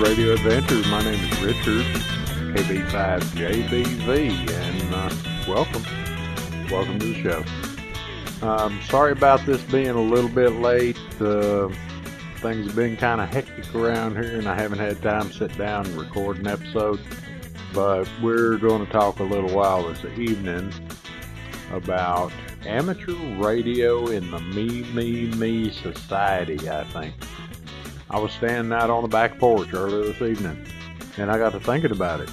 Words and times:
Radio 0.00 0.32
Adventures. 0.32 0.86
My 0.88 1.02
name 1.04 1.22
is 1.22 1.42
Richard, 1.42 1.84
KB5JBV, 2.54 4.50
and 4.50 4.94
uh, 4.94 5.14
welcome. 5.46 5.84
Welcome 6.70 6.98
to 7.00 7.12
the 7.12 7.22
show. 7.22 7.44
Um, 8.46 8.80
sorry 8.84 9.12
about 9.12 9.44
this 9.44 9.60
being 9.64 9.90
a 9.90 10.00
little 10.00 10.30
bit 10.30 10.52
late. 10.52 10.96
Uh, 11.20 11.68
things 12.36 12.66
have 12.66 12.74
been 12.74 12.96
kind 12.96 13.20
of 13.20 13.28
hectic 13.28 13.74
around 13.74 14.16
here, 14.16 14.38
and 14.38 14.48
I 14.48 14.54
haven't 14.54 14.78
had 14.78 15.02
time 15.02 15.28
to 15.28 15.34
sit 15.34 15.58
down 15.58 15.84
and 15.84 16.00
record 16.00 16.38
an 16.38 16.46
episode. 16.46 16.98
But 17.74 18.08
we're 18.22 18.56
going 18.56 18.86
to 18.86 18.90
talk 18.90 19.18
a 19.20 19.24
little 19.24 19.54
while 19.54 19.86
this 19.86 20.02
evening 20.18 20.72
about 21.72 22.32
amateur 22.64 23.16
radio 23.36 24.06
in 24.06 24.30
the 24.30 24.40
me, 24.40 24.82
me, 24.94 25.26
me 25.32 25.70
society, 25.70 26.70
I 26.70 26.84
think. 26.84 27.14
I 28.10 28.18
was 28.18 28.32
standing 28.32 28.72
out 28.72 28.90
on 28.90 29.02
the 29.02 29.08
back 29.08 29.38
porch 29.38 29.72
earlier 29.72 30.12
this 30.12 30.20
evening, 30.20 30.66
and 31.16 31.30
I 31.30 31.38
got 31.38 31.52
to 31.52 31.60
thinking 31.60 31.92
about 31.92 32.20
it. 32.20 32.30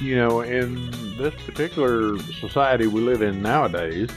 You 0.00 0.14
know, 0.14 0.42
in 0.42 0.90
this 1.18 1.34
particular 1.44 2.16
society 2.40 2.86
we 2.86 3.00
live 3.00 3.20
in 3.20 3.42
nowadays, 3.42 4.10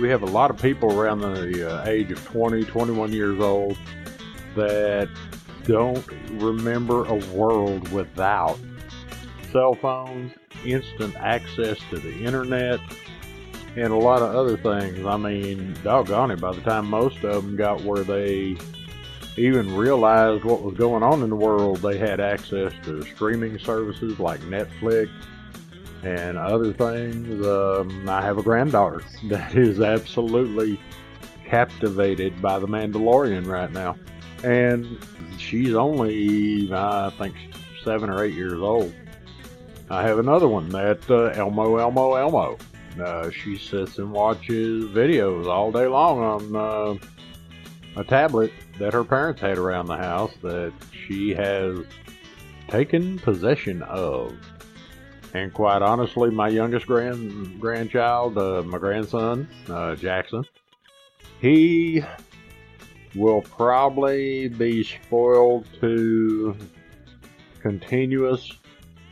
we 0.00 0.08
have 0.08 0.22
a 0.22 0.26
lot 0.26 0.50
of 0.50 0.60
people 0.60 0.98
around 0.98 1.20
the 1.20 1.80
uh, 1.80 1.86
age 1.86 2.10
of 2.10 2.24
20, 2.26 2.64
21 2.64 3.12
years 3.12 3.38
old 3.38 3.78
that 4.56 5.08
don't 5.64 6.04
remember 6.40 7.04
a 7.04 7.14
world 7.32 7.88
without 7.92 8.58
cell 9.52 9.74
phones, 9.74 10.32
instant 10.64 11.14
access 11.16 11.78
to 11.90 11.98
the 11.98 12.24
internet, 12.24 12.80
and 13.76 13.92
a 13.92 13.96
lot 13.96 14.22
of 14.22 14.34
other 14.34 14.56
things. 14.56 15.06
I 15.06 15.16
mean, 15.16 15.76
doggone 15.84 16.32
it, 16.32 16.40
by 16.40 16.52
the 16.52 16.62
time 16.62 16.86
most 16.86 17.22
of 17.22 17.44
them 17.44 17.54
got 17.54 17.82
where 17.84 18.02
they 18.02 18.56
even 19.38 19.74
realized 19.74 20.44
what 20.44 20.62
was 20.62 20.74
going 20.74 21.02
on 21.02 21.22
in 21.22 21.30
the 21.30 21.36
world, 21.36 21.78
they 21.78 21.98
had 21.98 22.20
access 22.20 22.72
to 22.84 23.02
streaming 23.02 23.58
services 23.58 24.18
like 24.18 24.40
Netflix 24.40 25.10
and 26.02 26.36
other 26.36 26.72
things. 26.72 27.46
Um, 27.46 28.08
I 28.08 28.22
have 28.22 28.38
a 28.38 28.42
granddaughter 28.42 29.02
that 29.24 29.54
is 29.54 29.80
absolutely 29.80 30.80
captivated 31.46 32.40
by 32.42 32.58
The 32.58 32.66
Mandalorian 32.68 33.46
right 33.46 33.70
now. 33.70 33.96
And 34.44 34.98
she's 35.38 35.74
only, 35.74 36.72
I 36.72 37.10
think, 37.18 37.34
seven 37.82 38.10
or 38.10 38.22
eight 38.22 38.34
years 38.34 38.60
old. 38.60 38.94
I 39.90 40.02
have 40.02 40.18
another 40.18 40.48
one 40.48 40.68
that 40.70 41.10
uh, 41.10 41.28
Elmo, 41.28 41.76
Elmo, 41.78 42.14
Elmo. 42.14 42.58
Uh, 43.02 43.30
she 43.30 43.56
sits 43.56 43.98
and 43.98 44.12
watches 44.12 44.84
videos 44.86 45.46
all 45.46 45.72
day 45.72 45.86
long 45.86 46.18
on 46.18 46.56
uh, 46.56 46.94
a 47.98 48.04
tablet 48.04 48.52
that 48.78 48.92
her 48.92 49.02
parents 49.02 49.40
had 49.40 49.58
around 49.58 49.86
the 49.86 49.96
house 49.96 50.32
that 50.40 50.72
she 50.92 51.34
has 51.34 51.80
taken 52.68 53.18
possession 53.18 53.82
of. 53.82 54.32
And 55.34 55.52
quite 55.52 55.82
honestly, 55.82 56.30
my 56.30 56.48
youngest 56.48 56.86
grand 56.86 57.60
grandchild, 57.60 58.38
uh, 58.38 58.62
my 58.62 58.78
grandson 58.78 59.48
uh, 59.68 59.96
Jackson, 59.96 60.44
he 61.40 62.02
will 63.16 63.42
probably 63.42 64.48
be 64.48 64.84
spoiled 64.84 65.66
to 65.80 66.56
continuous 67.60 68.52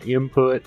input 0.06 0.64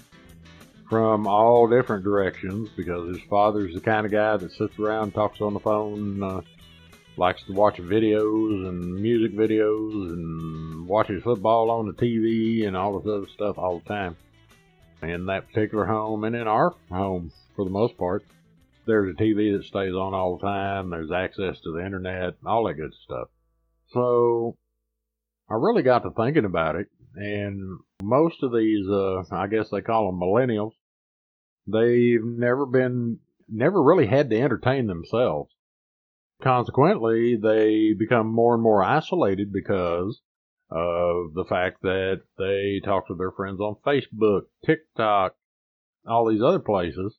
from 0.90 1.25
all 1.25 1.68
different 1.68 2.03
directions 2.03 2.68
because 2.75 3.16
his 3.16 3.25
father's 3.29 3.74
the 3.74 3.79
kind 3.79 4.06
of 4.06 4.12
guy 4.12 4.35
that 4.35 4.52
sits 4.52 4.78
around, 4.78 5.13
talks 5.13 5.40
on 5.40 5.53
the 5.53 5.59
phone, 5.59 6.22
uh, 6.22 6.41
likes 7.19 7.44
to 7.44 7.52
watch 7.52 7.75
videos 7.75 8.68
and 8.68 8.96
music 8.96 9.38
videos 9.38 10.13
and 10.13 10.88
watches 10.88 11.22
football 11.22 11.69
on 11.69 11.85
the 11.85 11.94
TV 11.94 12.66
and 12.66 12.78
all 12.78 12.97
this 12.97 13.12
other 13.12 13.28
stuff 13.28 13.57
all 13.57 13.80
the 13.80 13.90
time. 13.90 14.16
In 15.03 15.25
that 15.25 15.47
particular 15.47 15.85
home 15.85 16.24
and 16.24 16.35
in 16.35 16.47
our 16.47 16.74
home, 16.90 17.31
for 17.56 17.66
the 17.66 17.72
most 17.72 17.97
part, 17.97 18.24
there's 18.88 19.13
a 19.13 19.22
TV 19.22 19.56
that 19.56 19.66
stays 19.66 19.94
on 19.94 20.13
all 20.13 20.38
the 20.38 20.47
time. 20.47 20.90
There's 20.90 21.12
access 21.12 21.59
to 21.62 21.74
the 21.74 21.85
internet, 21.85 22.35
all 22.46 22.66
that 22.68 22.75
good 22.75 22.94
stuff. 23.03 23.28
So 23.90 24.56
I 25.50 25.56
really 25.56 25.84
got 25.84 26.03
to 26.03 26.12
thinking 26.12 26.46
about 26.46 26.75
it, 26.75 26.88
and 27.16 27.79
most 28.02 28.44
of 28.44 28.53
these, 28.53 28.88
uh, 28.90 29.24
I 29.31 29.47
guess 29.47 29.69
they 29.69 29.81
call 29.81 30.06
them 30.06 30.22
millennials, 30.22 30.72
they've 31.68 32.24
never 32.24 32.66
been, 32.66 33.19
never 33.50 33.81
really 33.81 34.08
had 34.08 34.29
to 34.29 34.40
entertain 34.40 34.88
themselves. 34.88 35.52
Consequently, 36.42 37.36
they 37.36 37.94
become 37.94 38.28
more 38.28 38.54
and 38.54 38.64
more 38.64 38.82
isolated 38.82 39.52
because 39.52 40.22
of 40.72 41.34
the 41.34 41.46
fact 41.50 41.82
that 41.82 42.22
they 42.38 42.80
talk 42.84 43.08
to 43.08 43.16
their 43.16 43.32
friends 43.32 43.60
on 43.60 43.76
Facebook, 43.86 44.44
TikTok, 44.66 45.36
all 46.08 46.30
these 46.30 46.42
other 46.42 46.60
places. 46.60 47.18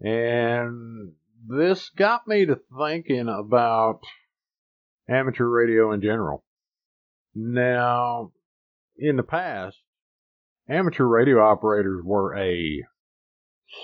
And 0.00 1.12
this 1.46 1.90
got 1.90 2.26
me 2.26 2.46
to 2.46 2.60
thinking 2.78 3.28
about 3.28 4.00
amateur 5.08 5.46
radio 5.46 5.92
in 5.92 6.00
general. 6.00 6.44
Now, 7.34 8.32
in 8.96 9.16
the 9.16 9.22
past, 9.22 9.78
amateur 10.68 11.04
radio 11.04 11.40
operators 11.40 12.02
were 12.04 12.36
a 12.36 12.82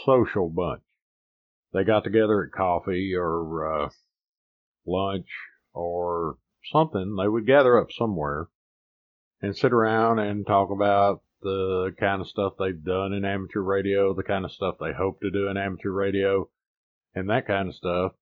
social 0.06 0.48
bunch. 0.48 0.82
They 1.72 1.84
got 1.84 2.04
together 2.04 2.44
at 2.44 2.56
coffee 2.56 3.14
or 3.14 3.84
uh, 3.84 3.88
lunch 4.88 5.28
or 5.72 6.36
something. 6.64 7.16
They 7.16 7.28
would 7.28 7.46
gather 7.46 7.78
up 7.78 7.92
somewhere 7.92 8.48
and 9.40 9.56
sit 9.56 9.72
around 9.72 10.18
and 10.18 10.46
talk 10.46 10.70
about 10.70 11.22
the 11.42 11.94
kind 11.98 12.20
of 12.20 12.28
stuff 12.28 12.54
they've 12.58 12.84
done 12.84 13.12
in 13.12 13.24
amateur 13.24 13.60
radio, 13.60 14.12
the 14.14 14.22
kind 14.22 14.44
of 14.44 14.52
stuff 14.52 14.76
they 14.80 14.92
hope 14.92 15.20
to 15.20 15.30
do 15.30 15.48
in 15.48 15.56
amateur 15.56 15.90
radio, 15.90 16.48
and 17.14 17.30
that 17.30 17.46
kind 17.46 17.68
of 17.68 17.74
stuff. 17.74 18.12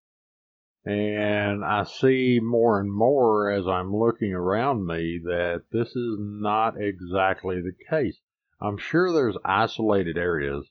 And 0.84 1.64
I 1.64 1.84
see 1.84 2.38
more 2.40 2.78
and 2.78 2.92
more 2.92 3.50
as 3.50 3.66
I'm 3.66 3.94
looking 3.94 4.32
around 4.32 4.86
me 4.86 5.20
that 5.24 5.62
this 5.72 5.88
is 5.88 6.16
not 6.18 6.80
exactly 6.80 7.60
the 7.60 7.72
case. 7.90 8.20
I'm 8.60 8.78
sure 8.78 9.12
there's 9.12 9.36
isolated 9.44 10.16
areas 10.16 10.64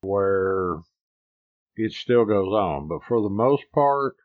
where 0.00 0.76
it 1.76 1.92
still 1.92 2.24
goes 2.24 2.52
on, 2.52 2.88
but 2.88 3.02
for 3.06 3.20
the 3.20 3.28
most 3.28 3.64
part, 3.72 4.16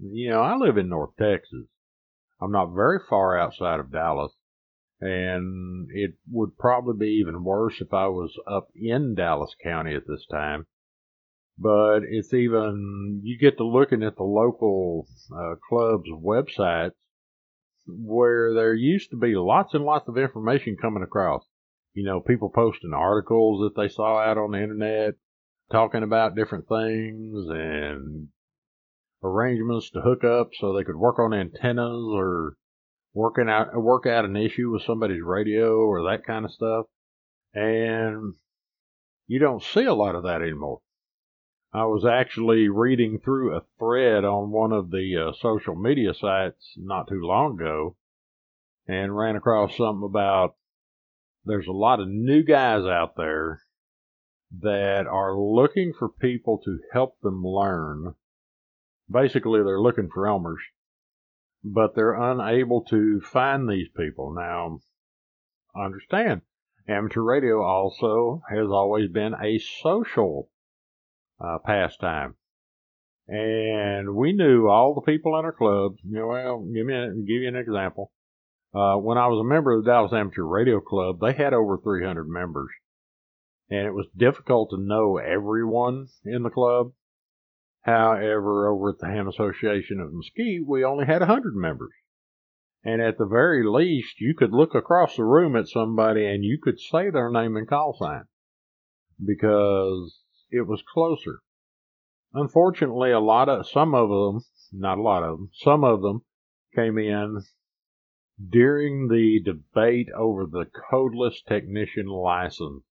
you 0.00 0.30
know, 0.30 0.40
I 0.40 0.56
live 0.56 0.76
in 0.76 0.88
North 0.88 1.16
Texas. 1.18 1.66
I'm 2.40 2.52
not 2.52 2.74
very 2.74 2.98
far 3.08 3.38
outside 3.38 3.80
of 3.80 3.92
Dallas, 3.92 4.32
and 5.00 5.88
it 5.90 6.14
would 6.30 6.58
probably 6.58 7.06
be 7.06 7.12
even 7.14 7.44
worse 7.44 7.80
if 7.80 7.92
I 7.92 8.08
was 8.08 8.32
up 8.46 8.68
in 8.74 9.14
Dallas 9.14 9.54
County 9.62 9.94
at 9.94 10.06
this 10.06 10.26
time. 10.30 10.66
But 11.58 12.00
it's 12.02 12.34
even, 12.34 13.22
you 13.24 13.38
get 13.38 13.56
to 13.56 13.64
looking 13.64 14.02
at 14.02 14.16
the 14.16 14.24
local 14.24 15.06
uh, 15.34 15.54
clubs' 15.68 16.10
websites 16.10 16.92
where 17.86 18.52
there 18.52 18.74
used 18.74 19.10
to 19.10 19.16
be 19.16 19.34
lots 19.36 19.72
and 19.72 19.84
lots 19.84 20.08
of 20.08 20.18
information 20.18 20.76
coming 20.80 21.02
across. 21.02 21.44
You 21.94 22.04
know, 22.04 22.20
people 22.20 22.50
posting 22.54 22.92
articles 22.92 23.60
that 23.62 23.80
they 23.80 23.88
saw 23.88 24.18
out 24.18 24.36
on 24.36 24.50
the 24.50 24.62
internet, 24.62 25.14
talking 25.70 26.02
about 26.02 26.36
different 26.36 26.68
things 26.68 27.46
and 27.48 28.28
arrangements 29.26 29.90
to 29.90 30.00
hook 30.00 30.24
up 30.24 30.50
so 30.58 30.72
they 30.72 30.84
could 30.84 30.96
work 30.96 31.18
on 31.18 31.34
antennas 31.34 32.04
or 32.12 32.56
working 33.14 33.48
out 33.48 33.74
work 33.74 34.06
out 34.06 34.24
an 34.24 34.36
issue 34.36 34.70
with 34.70 34.82
somebody's 34.82 35.22
radio 35.22 35.76
or 35.78 36.02
that 36.02 36.24
kind 36.26 36.44
of 36.44 36.52
stuff. 36.52 36.86
And 37.54 38.34
you 39.26 39.38
don't 39.38 39.62
see 39.62 39.84
a 39.84 39.94
lot 39.94 40.14
of 40.14 40.24
that 40.24 40.42
anymore. 40.42 40.80
I 41.72 41.84
was 41.84 42.04
actually 42.06 42.68
reading 42.68 43.18
through 43.18 43.54
a 43.54 43.64
thread 43.78 44.24
on 44.24 44.50
one 44.50 44.72
of 44.72 44.90
the 44.90 45.28
uh, 45.28 45.32
social 45.40 45.74
media 45.74 46.14
sites 46.14 46.74
not 46.76 47.08
too 47.08 47.20
long 47.20 47.54
ago 47.54 47.96
and 48.86 49.16
ran 49.16 49.36
across 49.36 49.76
something 49.76 50.04
about 50.04 50.54
there's 51.44 51.66
a 51.66 51.72
lot 51.72 52.00
of 52.00 52.08
new 52.08 52.42
guys 52.42 52.84
out 52.84 53.16
there 53.16 53.62
that 54.60 55.06
are 55.06 55.36
looking 55.36 55.92
for 55.98 56.08
people 56.08 56.58
to 56.64 56.78
help 56.92 57.20
them 57.20 57.44
learn 57.44 58.14
basically 59.10 59.62
they're 59.62 59.80
looking 59.80 60.08
for 60.12 60.26
Elmers, 60.26 60.62
but 61.64 61.94
they're 61.94 62.14
unable 62.14 62.82
to 62.84 63.20
find 63.20 63.68
these 63.68 63.88
people. 63.96 64.34
Now, 64.34 64.80
understand, 65.74 66.42
amateur 66.88 67.22
radio 67.22 67.62
also 67.62 68.42
has 68.50 68.66
always 68.70 69.10
been 69.10 69.34
a 69.34 69.58
social 69.58 70.50
uh, 71.40 71.58
pastime. 71.64 72.34
And 73.28 74.14
we 74.14 74.32
knew 74.32 74.68
all 74.68 74.94
the 74.94 75.00
people 75.00 75.36
in 75.38 75.44
our 75.44 75.52
clubs. 75.52 75.98
You 76.04 76.18
know, 76.18 76.26
well, 76.28 76.60
give 76.60 76.86
me 76.86 76.94
a, 76.94 77.08
give 77.12 77.42
you 77.42 77.48
an 77.48 77.56
example. 77.56 78.12
Uh, 78.72 78.96
when 78.96 79.18
I 79.18 79.26
was 79.26 79.40
a 79.40 79.48
member 79.48 79.72
of 79.72 79.84
the 79.84 79.90
Dallas 79.90 80.12
Amateur 80.12 80.44
Radio 80.44 80.80
Club, 80.80 81.18
they 81.20 81.32
had 81.32 81.54
over 81.54 81.78
300 81.78 82.28
members, 82.28 82.70
and 83.70 83.86
it 83.86 83.94
was 83.94 84.06
difficult 84.16 84.70
to 84.70 84.76
know 84.78 85.16
everyone 85.16 86.06
in 86.24 86.42
the 86.42 86.50
club. 86.50 86.92
However, 87.86 88.68
over 88.68 88.90
at 88.90 88.98
the 88.98 89.06
Ham 89.06 89.28
Association 89.28 90.00
of 90.00 90.12
Mesquite, 90.12 90.66
we 90.66 90.84
only 90.84 91.06
had 91.06 91.22
a 91.22 91.26
100 91.26 91.54
members. 91.54 91.92
And 92.82 93.00
at 93.00 93.16
the 93.16 93.26
very 93.26 93.64
least, 93.64 94.20
you 94.20 94.34
could 94.34 94.52
look 94.52 94.74
across 94.74 95.14
the 95.14 95.22
room 95.22 95.54
at 95.54 95.68
somebody 95.68 96.26
and 96.26 96.44
you 96.44 96.58
could 96.60 96.80
say 96.80 97.10
their 97.10 97.30
name 97.30 97.56
and 97.56 97.68
call 97.68 97.96
sign 97.96 98.24
because 99.24 100.20
it 100.50 100.66
was 100.66 100.82
closer. 100.82 101.38
Unfortunately, 102.34 103.12
a 103.12 103.20
lot 103.20 103.48
of, 103.48 103.68
some 103.68 103.94
of 103.94 104.08
them, 104.08 104.42
not 104.72 104.98
a 104.98 105.02
lot 105.02 105.22
of 105.22 105.38
them, 105.38 105.50
some 105.54 105.84
of 105.84 106.02
them 106.02 106.22
came 106.74 106.98
in 106.98 107.40
during 108.50 109.06
the 109.06 109.40
debate 109.40 110.08
over 110.10 110.44
the 110.44 110.66
codeless 110.90 111.40
technician 111.40 112.08
license 112.08 112.82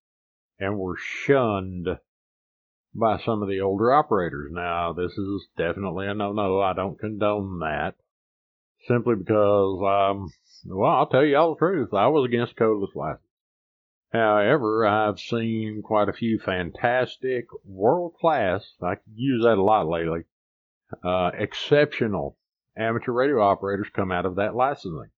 and 0.57 0.79
were 0.79 0.95
shunned 0.97 1.99
by 2.95 3.19
some 3.19 3.43
of 3.43 3.49
the 3.49 3.59
older 3.59 3.93
operators. 3.93 4.51
Now, 4.51 4.93
this 4.93 5.11
is 5.11 5.47
definitely 5.57 6.07
a 6.07 6.13
no-no. 6.13 6.61
I 6.61 6.73
don't 6.73 6.97
condone 6.97 7.59
that. 7.59 7.95
Simply 8.87 9.15
because, 9.15 9.81
um, 9.83 10.31
well, 10.65 10.91
I'll 10.91 11.07
tell 11.07 11.25
you 11.25 11.35
all 11.37 11.55
the 11.55 11.59
truth. 11.59 11.93
I 11.93 12.07
was 12.07 12.25
against 12.25 12.55
codeless 12.55 12.95
license. 12.95 13.21
However, 14.13 14.85
I've 14.85 15.19
seen 15.19 15.81
quite 15.83 16.07
a 16.07 16.13
few 16.13 16.39
fantastic, 16.39 17.47
world 17.65 18.13
class, 18.19 18.63
I 18.81 18.95
use 19.13 19.43
that 19.43 19.57
a 19.57 19.63
lot 19.63 19.87
lately, 19.87 20.21
uh, 21.03 21.31
exceptional 21.33 22.37
amateur 22.77 23.11
radio 23.11 23.41
operators 23.41 23.89
come 23.93 24.11
out 24.11 24.25
of 24.25 24.35
that 24.35 24.55
licensing. 24.55 25.09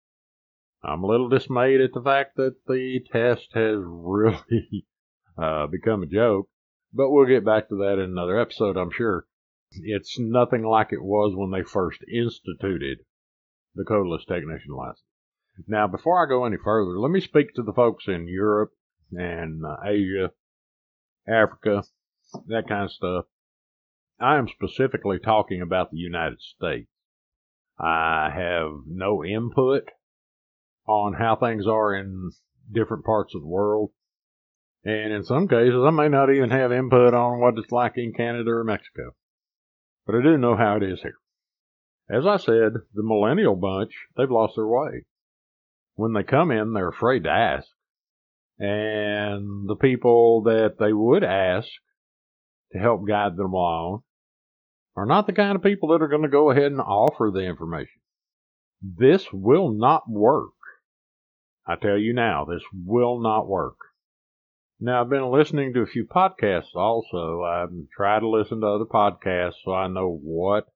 I'm 0.84 1.04
a 1.04 1.08
little 1.08 1.30
dismayed 1.30 1.82
at 1.82 1.94
the 1.94 2.02
fact 2.02 2.38
that 2.38 2.56
the 2.66 3.02
test 3.12 3.50
has 3.54 3.78
really 3.84 4.88
uh, 5.38 5.68
become 5.68 6.02
a 6.02 6.08
joke, 6.08 6.50
but 6.94 7.10
we'll 7.10 7.26
get 7.26 7.46
back 7.46 7.70
to 7.70 7.76
that 7.78 7.94
in 7.94 8.12
another 8.12 8.40
episode, 8.40 8.78
I'm 8.78 8.92
sure. 8.92 9.26
It's 9.72 10.18
nothing 10.18 10.64
like 10.64 10.94
it 10.94 11.04
was 11.04 11.34
when 11.36 11.52
they 11.52 11.64
first 11.64 12.00
instituted 12.12 13.00
the 13.76 13.84
codeless 13.84 14.26
technician 14.26 14.74
license. 14.74 15.04
Now, 15.68 15.88
before 15.88 16.24
I 16.24 16.30
go 16.30 16.46
any 16.46 16.58
further, 16.58 17.00
let 17.00 17.12
me 17.12 17.20
speak 17.20 17.54
to 17.56 17.64
the 17.64 17.74
folks 17.74 18.08
in 18.08 18.28
Europe 18.28 18.72
and 19.12 19.66
uh, 19.66 19.78
Asia, 19.84 20.32
Africa, 21.28 21.84
that 22.48 22.68
kind 22.68 22.86
of 22.86 22.92
stuff. 22.92 23.26
I 24.20 24.38
am 24.38 24.48
specifically 24.48 25.20
talking 25.20 25.62
about 25.62 25.92
the 25.92 25.98
United 25.98 26.42
States. 26.42 26.90
I 27.80 28.32
have 28.34 28.72
no 28.88 29.24
input 29.24 29.90
on 30.88 31.14
how 31.14 31.36
things 31.36 31.68
are 31.68 31.94
in 31.94 32.32
different 32.72 33.06
parts 33.06 33.36
of 33.36 33.42
the 33.42 33.48
world. 33.48 33.92
And 34.88 35.12
in 35.12 35.26
some 35.26 35.50
cases, 35.50 35.84
I 35.86 35.90
may 35.90 36.08
not 36.08 36.34
even 36.34 36.50
have 36.50 36.72
input 36.72 37.14
on 37.14 37.42
what 37.42 37.58
it's 37.58 37.74
like 37.74 37.98
in 37.98 38.14
Canada 38.14 38.52
or 38.52 38.64
Mexico. 38.64 39.18
But 40.06 40.16
I 40.16 40.22
do 40.24 40.38
know 40.38 40.56
how 40.56 40.78
it 40.78 40.84
is 40.84 41.02
here. 41.02 41.18
As 42.10 42.26
I 42.26 42.38
said, 42.38 42.72
the 42.94 43.04
millennial 43.04 43.58
bunch, 43.58 43.92
they've 44.16 44.32
lost 44.32 44.54
their 44.56 44.66
way. 44.66 45.04
When 45.96 46.14
they 46.14 46.24
come 46.24 46.52
in, 46.52 46.72
they're 46.72 46.88
afraid 46.88 47.26
to 47.26 47.30
ask. 47.30 47.68
And 48.60 49.68
the 49.68 49.76
people 49.76 50.44
that 50.44 50.76
they 50.80 50.94
would 50.94 51.26
ask 51.26 51.68
to 52.72 52.80
help 52.80 53.06
guide 53.06 53.36
them 53.36 53.52
along 53.52 54.04
are 54.96 55.06
not 55.06 55.28
the 55.28 55.34
kind 55.34 55.58
of 55.58 55.64
people 55.64 55.90
that 55.90 56.02
are 56.02 56.08
going 56.08 56.22
to 56.22 56.30
go 56.30 56.50
ahead 56.50 56.72
and 56.72 56.80
offer 56.80 57.30
the 57.34 57.42
information. 57.42 58.00
This 58.82 59.26
will 59.34 59.70
not 59.70 60.10
work. 60.10 60.54
I 61.68 61.76
tell 61.76 61.98
you 61.98 62.14
now, 62.14 62.46
this 62.46 62.64
will 62.74 63.20
not 63.20 63.50
work. 63.50 63.76
Now, 64.80 65.02
I've 65.02 65.10
been 65.10 65.32
listening 65.32 65.74
to 65.74 65.82
a 65.82 65.88
few 65.88 66.06
podcasts 66.06 66.76
also. 66.76 67.42
I've 67.42 67.72
tried 67.96 68.20
to 68.20 68.30
listen 68.30 68.62
to 68.62 68.68
other 68.68 68.86
podcasts 68.86 69.56
so 69.66 69.74
I 69.74 69.88
know 69.88 70.20
what 70.22 70.68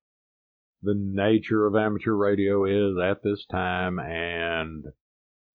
the 0.81 0.95
nature 0.95 1.67
of 1.67 1.75
amateur 1.75 2.13
radio 2.13 2.65
is 2.65 2.97
at 2.97 3.21
this 3.21 3.45
time 3.45 3.99
and 3.99 4.85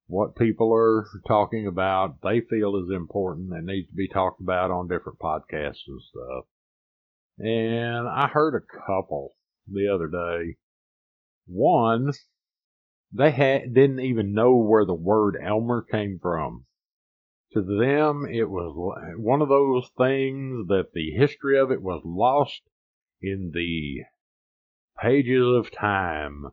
what 0.07 0.37
people 0.37 0.73
are 0.73 1.05
talking 1.27 1.67
about 1.67 2.23
they 2.23 2.41
feel 2.41 2.77
is 2.77 2.95
important 2.95 3.53
and 3.53 3.67
needs 3.67 3.89
to 3.89 3.95
be 3.97 4.07
talked 4.07 4.41
about 4.41 4.71
on 4.71 4.87
different 4.87 5.19
podcasts 5.19 5.83
and 5.89 6.01
stuff. 6.01 6.45
And 7.39 8.07
I 8.09 8.29
heard 8.29 8.55
a 8.55 8.87
couple 8.87 9.35
the 9.67 9.89
other 9.93 10.07
day. 10.07 10.57
One, 11.47 12.13
they 13.13 13.33
had, 13.33 13.75
didn't 13.75 13.99
even 13.99 14.35
know 14.35 14.55
where 14.55 14.85
the 14.85 14.95
word 14.95 15.37
Elmer 15.43 15.83
came 15.83 16.21
from. 16.23 16.66
To 17.53 17.63
them, 17.63 18.27
it 18.31 18.51
was 18.51 18.75
one 19.17 19.41
of 19.41 19.49
those 19.49 19.89
things 19.97 20.69
that 20.69 20.93
the 20.93 21.13
history 21.13 21.59
of 21.59 21.71
it 21.71 21.81
was 21.81 22.03
lost 22.05 22.63
in 23.23 23.53
the 23.55 24.05
pages 25.01 25.47
of 25.47 25.71
time. 25.71 26.47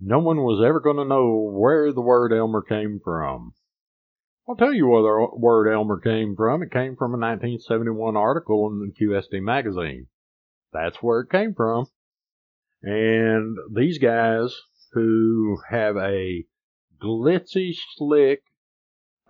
No 0.00 0.18
one 0.18 0.38
was 0.38 0.64
ever 0.66 0.80
going 0.80 0.96
to 0.96 1.04
know 1.04 1.48
where 1.52 1.92
the 1.92 2.00
word 2.00 2.32
Elmer 2.32 2.62
came 2.62 3.00
from. 3.04 3.54
I'll 4.48 4.56
tell 4.56 4.74
you 4.74 4.88
where 4.88 5.02
the 5.02 5.28
word 5.36 5.72
Elmer 5.72 6.00
came 6.00 6.34
from. 6.34 6.62
It 6.62 6.72
came 6.72 6.96
from 6.96 7.12
a 7.12 7.18
1971 7.18 8.16
article 8.16 8.68
in 8.68 8.80
the 8.80 8.92
QST 8.92 9.40
magazine. 9.40 10.08
That's 10.72 10.96
where 11.00 11.20
it 11.20 11.30
came 11.30 11.54
from. 11.54 11.86
And 12.82 13.56
these 13.72 13.98
guys 13.98 14.52
who 14.92 15.58
have 15.70 15.96
a 15.96 16.44
glitzy, 17.00 17.72
slick, 17.96 18.42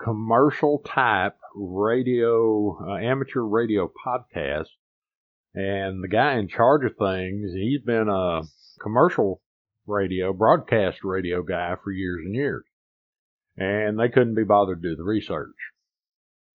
commercial 0.03 0.79
type 0.79 1.37
radio, 1.55 2.79
uh, 2.87 2.97
amateur 2.97 3.43
radio 3.43 3.91
podcast. 4.05 4.69
And 5.55 6.03
the 6.03 6.09
guy 6.09 6.39
in 6.39 6.49
charge 6.49 6.85
of 6.85 6.97
things, 6.97 7.53
he's 7.53 7.83
been 7.83 8.09
a 8.09 8.43
commercial 8.81 9.43
radio, 9.87 10.33
broadcast 10.33 10.99
radio 11.05 11.43
guy 11.43 11.75
for 11.83 11.93
years 11.93 12.23
and 12.25 12.35
years. 12.35 12.65
And 13.57 13.99
they 13.99 14.09
couldn't 14.09 14.35
be 14.35 14.45
bothered 14.45 14.83
to 14.83 14.89
do 14.91 14.97
the 14.97 15.05
research. 15.05 15.57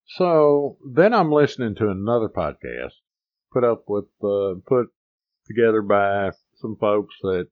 So 0.08 0.78
then 0.96 1.14
I'm 1.14 1.32
listening 1.32 1.76
to 1.76 1.90
another 1.90 2.30
podcast 2.30 2.94
put 3.54 3.64
up 3.64 3.84
with, 3.88 4.06
uh, 4.24 4.56
put 4.66 4.88
together 5.48 5.82
by 5.82 6.32
some 6.56 6.76
folks 6.80 7.16
that 7.22 7.48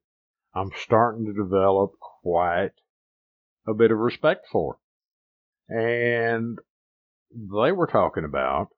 I'm 0.54 0.70
starting 0.82 1.26
to 1.26 1.32
develop 1.32 1.92
quite 2.22 2.72
a 3.66 3.74
bit 3.74 3.90
of 3.90 3.98
respect 3.98 4.46
for. 4.50 4.78
And 5.68 6.58
they 7.30 7.72
were 7.72 7.86
talking 7.86 8.24
about 8.24 8.68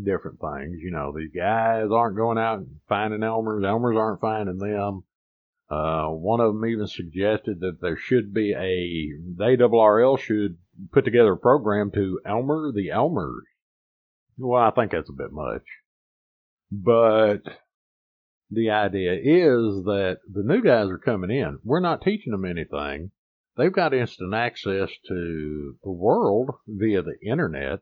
different 0.00 0.40
things. 0.40 0.80
You 0.80 0.90
know, 0.90 1.12
these 1.16 1.30
guys 1.34 1.88
aren't 1.92 2.16
going 2.16 2.38
out 2.38 2.58
and 2.58 2.80
finding 2.88 3.20
Elmers. 3.20 3.64
Elmers 3.64 3.96
aren't 3.96 4.20
finding 4.20 4.58
them. 4.58 5.04
Uh, 5.70 6.08
one 6.08 6.40
of 6.40 6.52
them 6.52 6.66
even 6.66 6.86
suggested 6.86 7.60
that 7.60 7.80
there 7.80 7.96
should 7.96 8.34
be 8.34 8.52
a, 8.52 9.12
the 9.36 9.56
ARRL 9.64 10.18
should 10.18 10.58
put 10.92 11.04
together 11.04 11.32
a 11.32 11.38
program 11.38 11.90
to 11.92 12.20
Elmer 12.26 12.72
the 12.72 12.88
Elmers. 12.88 13.44
Well, 14.36 14.62
I 14.62 14.70
think 14.70 14.92
that's 14.92 15.08
a 15.08 15.14
bit 15.14 15.32
much. 15.32 15.62
But 16.70 17.40
the 18.50 18.70
idea 18.70 19.14
is 19.14 19.84
that 19.84 20.18
the 20.30 20.42
new 20.42 20.62
guys 20.62 20.88
are 20.88 20.98
coming 20.98 21.30
in. 21.30 21.58
We're 21.64 21.80
not 21.80 22.02
teaching 22.02 22.32
them 22.32 22.44
anything. 22.44 23.10
They've 23.56 23.72
got 23.72 23.92
instant 23.92 24.34
access 24.34 24.90
to 25.08 25.76
the 25.82 25.90
world 25.90 26.50
via 26.66 27.02
the 27.02 27.18
internet 27.20 27.80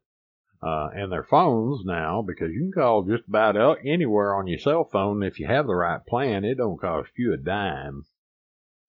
uh, 0.63 0.89
and 0.95 1.13
their 1.13 1.23
phones 1.23 1.85
now 1.85 2.23
because 2.23 2.51
you 2.53 2.61
can 2.61 2.73
call 2.73 3.03
just 3.05 3.29
about 3.29 3.57
anywhere 3.85 4.35
on 4.35 4.47
your 4.47 4.59
cell 4.59 4.85
phone 4.85 5.23
if 5.23 5.39
you 5.39 5.47
have 5.47 5.67
the 5.67 5.75
right 5.75 6.05
plan. 6.07 6.45
It 6.45 6.57
don't 6.57 6.81
cost 6.81 7.11
you 7.17 7.33
a 7.33 7.37
dime 7.37 8.05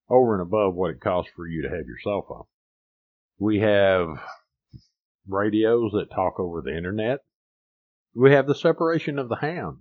over 0.09 0.33
and 0.33 0.41
above 0.41 0.73
what 0.73 0.91
it 0.91 0.99
costs 0.99 1.31
for 1.35 1.47
you 1.47 1.61
to 1.61 1.69
have 1.69 1.85
your 1.85 1.99
cell 2.03 2.25
phone. 2.27 2.45
We 3.39 3.59
have 3.59 4.07
radios 5.27 5.91
that 5.93 6.11
talk 6.11 6.39
over 6.39 6.61
the 6.61 6.75
internet. 6.75 7.19
We 8.13 8.31
have 8.31 8.47
the 8.47 8.55
separation 8.55 9.19
of 9.19 9.29
the 9.29 9.37
hands. 9.37 9.77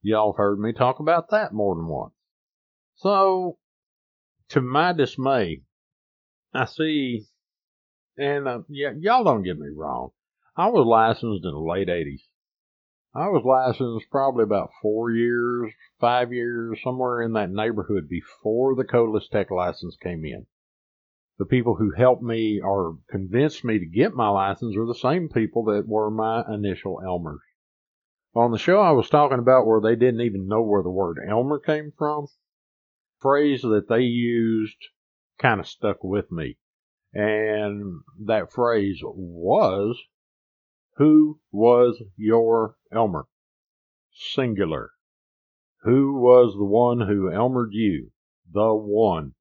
Y'all 0.00 0.32
have 0.32 0.38
heard 0.38 0.58
me 0.58 0.72
talk 0.72 1.00
about 1.00 1.30
that 1.30 1.52
more 1.52 1.74
than 1.74 1.86
once. 1.86 2.14
So, 2.96 3.58
to 4.50 4.60
my 4.60 4.92
dismay, 4.92 5.62
I 6.56 6.66
see, 6.66 7.26
and 8.16 8.46
uh, 8.46 8.62
yeah, 8.68 8.92
y'all 8.96 9.24
don't 9.24 9.42
get 9.42 9.58
me 9.58 9.68
wrong. 9.74 10.10
I 10.56 10.68
was 10.68 10.86
licensed 10.86 11.44
in 11.44 11.50
the 11.50 11.58
late 11.58 11.88
80s. 11.88 12.22
I 13.12 13.28
was 13.28 13.44
licensed 13.44 14.08
probably 14.08 14.44
about 14.44 14.70
four 14.80 15.10
years, 15.10 15.72
five 16.00 16.32
years, 16.32 16.80
somewhere 16.82 17.22
in 17.22 17.32
that 17.32 17.50
neighborhood 17.50 18.08
before 18.08 18.76
the 18.76 18.84
Codeless 18.84 19.28
Tech 19.28 19.50
license 19.50 19.96
came 19.96 20.24
in. 20.24 20.46
The 21.38 21.44
people 21.44 21.74
who 21.74 21.90
helped 21.90 22.22
me 22.22 22.60
or 22.60 22.98
convinced 23.10 23.64
me 23.64 23.80
to 23.80 23.86
get 23.86 24.14
my 24.14 24.28
license 24.28 24.76
are 24.76 24.86
the 24.86 24.94
same 24.94 25.28
people 25.28 25.64
that 25.64 25.88
were 25.88 26.08
my 26.08 26.44
initial 26.48 27.00
Elmers. 27.04 27.42
On 28.36 28.52
the 28.52 28.58
show 28.58 28.80
I 28.80 28.92
was 28.92 29.10
talking 29.10 29.40
about 29.40 29.66
where 29.66 29.80
they 29.80 29.96
didn't 29.96 30.20
even 30.20 30.46
know 30.46 30.62
where 30.62 30.84
the 30.84 30.90
word 30.90 31.18
Elmer 31.28 31.58
came 31.58 31.92
from, 31.98 32.28
phrase 33.20 33.62
that 33.62 33.88
they 33.88 34.02
used 34.02 34.78
kind 35.38 35.60
of 35.60 35.68
stuck 35.68 36.02
with 36.02 36.30
me. 36.30 36.56
And 37.12 38.00
that 38.26 38.52
phrase 38.52 39.00
was, 39.02 39.98
who 40.96 41.40
was 41.52 42.02
your 42.16 42.76
Elmer? 42.92 43.26
Singular. 44.12 44.90
Who 45.82 46.14
was 46.14 46.54
the 46.54 46.64
one 46.64 47.00
who 47.00 47.30
Elmered 47.30 47.72
you? 47.72 48.10
The 48.52 48.74
one. 48.74 49.34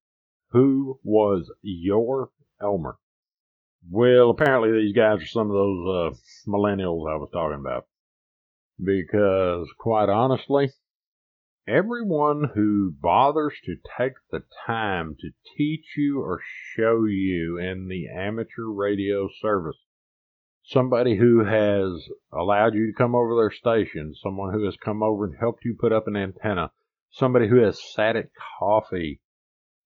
Who 0.51 0.99
was 1.03 1.51
your 1.61 2.29
Elmer? 2.61 2.97
Well, 3.89 4.29
apparently 4.29 4.71
these 4.71 4.95
guys 4.95 5.21
are 5.21 5.27
some 5.27 5.49
of 5.49 5.55
those 5.55 5.87
uh, 5.87 6.49
millennials 6.49 7.09
I 7.11 7.17
was 7.17 7.29
talking 7.31 7.59
about. 7.59 7.85
Because, 8.83 9.67
quite 9.77 10.09
honestly, 10.09 10.71
everyone 11.67 12.51
who 12.55 12.91
bothers 12.91 13.53
to 13.63 13.75
take 13.97 14.13
the 14.31 14.43
time 14.65 15.15
to 15.19 15.29
teach 15.57 15.95
you 15.95 16.19
or 16.19 16.41
show 16.75 17.05
you 17.05 17.57
in 17.57 17.87
the 17.87 18.07
amateur 18.09 18.65
radio 18.65 19.29
service, 19.41 19.77
somebody 20.63 21.15
who 21.15 21.45
has 21.45 22.09
allowed 22.33 22.73
you 22.73 22.87
to 22.87 22.97
come 22.97 23.15
over 23.15 23.35
their 23.35 23.51
station, 23.51 24.13
someone 24.13 24.53
who 24.53 24.65
has 24.65 24.75
come 24.75 25.01
over 25.01 25.25
and 25.25 25.35
helped 25.39 25.63
you 25.63 25.75
put 25.79 25.93
up 25.93 26.07
an 26.07 26.17
antenna, 26.17 26.71
somebody 27.11 27.47
who 27.47 27.57
has 27.57 27.81
sat 27.93 28.15
at 28.17 28.29
coffee 28.59 29.21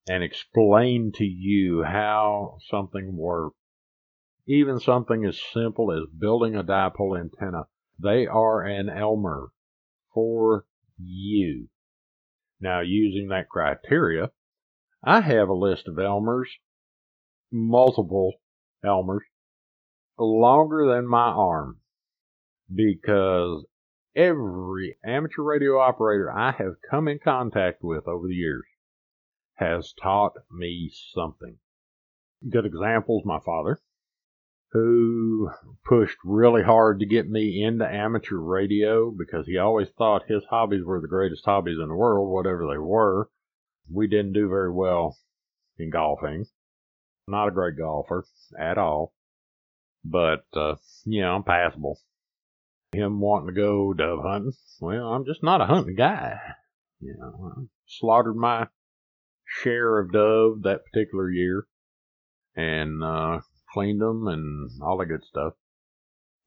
and 0.09 0.23
explained 0.23 1.13
to 1.13 1.25
you 1.25 1.83
how 1.83 2.57
something 2.69 3.15
works, 3.15 3.57
even 4.47 4.79
something 4.79 5.25
as 5.25 5.39
simple 5.53 5.91
as 5.91 6.09
building 6.17 6.55
a 6.55 6.63
dipole 6.63 7.19
antenna, 7.19 7.63
they 7.99 8.25
are 8.25 8.63
an 8.63 8.89
Elmer 8.89 9.49
for 10.13 10.65
you. 10.97 11.69
Now, 12.59 12.81
using 12.81 13.29
that 13.29 13.49
criteria, 13.49 14.31
I 15.03 15.21
have 15.21 15.49
a 15.49 15.53
list 15.53 15.87
of 15.87 15.99
Elmers, 15.99 16.49
multiple 17.51 18.33
Elmers, 18.83 19.23
longer 20.17 20.87
than 20.87 21.07
my 21.07 21.29
arm, 21.29 21.79
because 22.73 23.65
every 24.15 24.97
amateur 25.05 25.43
radio 25.43 25.79
operator 25.79 26.31
I 26.31 26.51
have 26.51 26.81
come 26.89 27.07
in 27.07 27.19
contact 27.19 27.83
with 27.83 28.07
over 28.07 28.27
the 28.27 28.35
years 28.35 28.65
has 29.55 29.93
taught 29.93 30.33
me 30.51 30.91
something. 31.13 31.57
Good 32.49 32.65
examples, 32.65 33.23
my 33.25 33.39
father 33.45 33.79
who 34.71 35.49
pushed 35.85 36.17
really 36.23 36.63
hard 36.63 36.99
to 36.99 37.05
get 37.05 37.29
me 37.29 37.63
into 37.63 37.87
amateur 37.87 38.37
radio 38.37 39.11
because 39.11 39.47
he 39.47 39.57
always 39.57 39.87
thought 39.97 40.23
his 40.27 40.43
hobbies 40.49 40.83
were 40.83 40.99
the 40.99 41.07
greatest 41.07 41.45
hobbies 41.45 41.77
in 41.81 41.87
the 41.87 41.95
world, 41.95 42.29
whatever 42.29 42.67
they 42.69 42.77
were. 42.77 43.29
We 43.89 44.07
didn't 44.07 44.33
do 44.33 44.49
very 44.49 44.71
well 44.71 45.17
in 45.77 45.89
golfing. 45.89 46.45
Not 47.27 47.47
a 47.47 47.51
great 47.51 47.77
golfer 47.77 48.25
at 48.59 48.77
all, 48.77 49.13
but, 50.03 50.45
uh, 50.53 50.75
you 51.05 51.21
know, 51.21 51.35
I'm 51.35 51.43
passable. 51.43 51.99
Him 52.93 53.19
wanting 53.19 53.53
to 53.53 53.61
go 53.61 53.93
dove 53.93 54.19
hunting, 54.23 54.53
well, 54.79 55.13
I'm 55.13 55.25
just 55.25 55.43
not 55.43 55.61
a 55.61 55.65
hunting 55.65 55.95
guy. 55.95 56.39
You 56.99 57.15
know, 57.17 57.53
I 57.55 57.61
slaughtered 57.85 58.35
my 58.35 58.67
share 59.45 59.99
of 59.99 60.11
dove 60.11 60.63
that 60.63 60.85
particular 60.85 61.29
year 61.29 61.67
and 62.55 63.03
uh, 63.03 63.39
cleaned 63.77 64.01
them 64.01 64.27
and 64.27 64.71
all 64.81 64.97
the 64.97 65.05
good 65.05 65.23
stuff. 65.23 65.53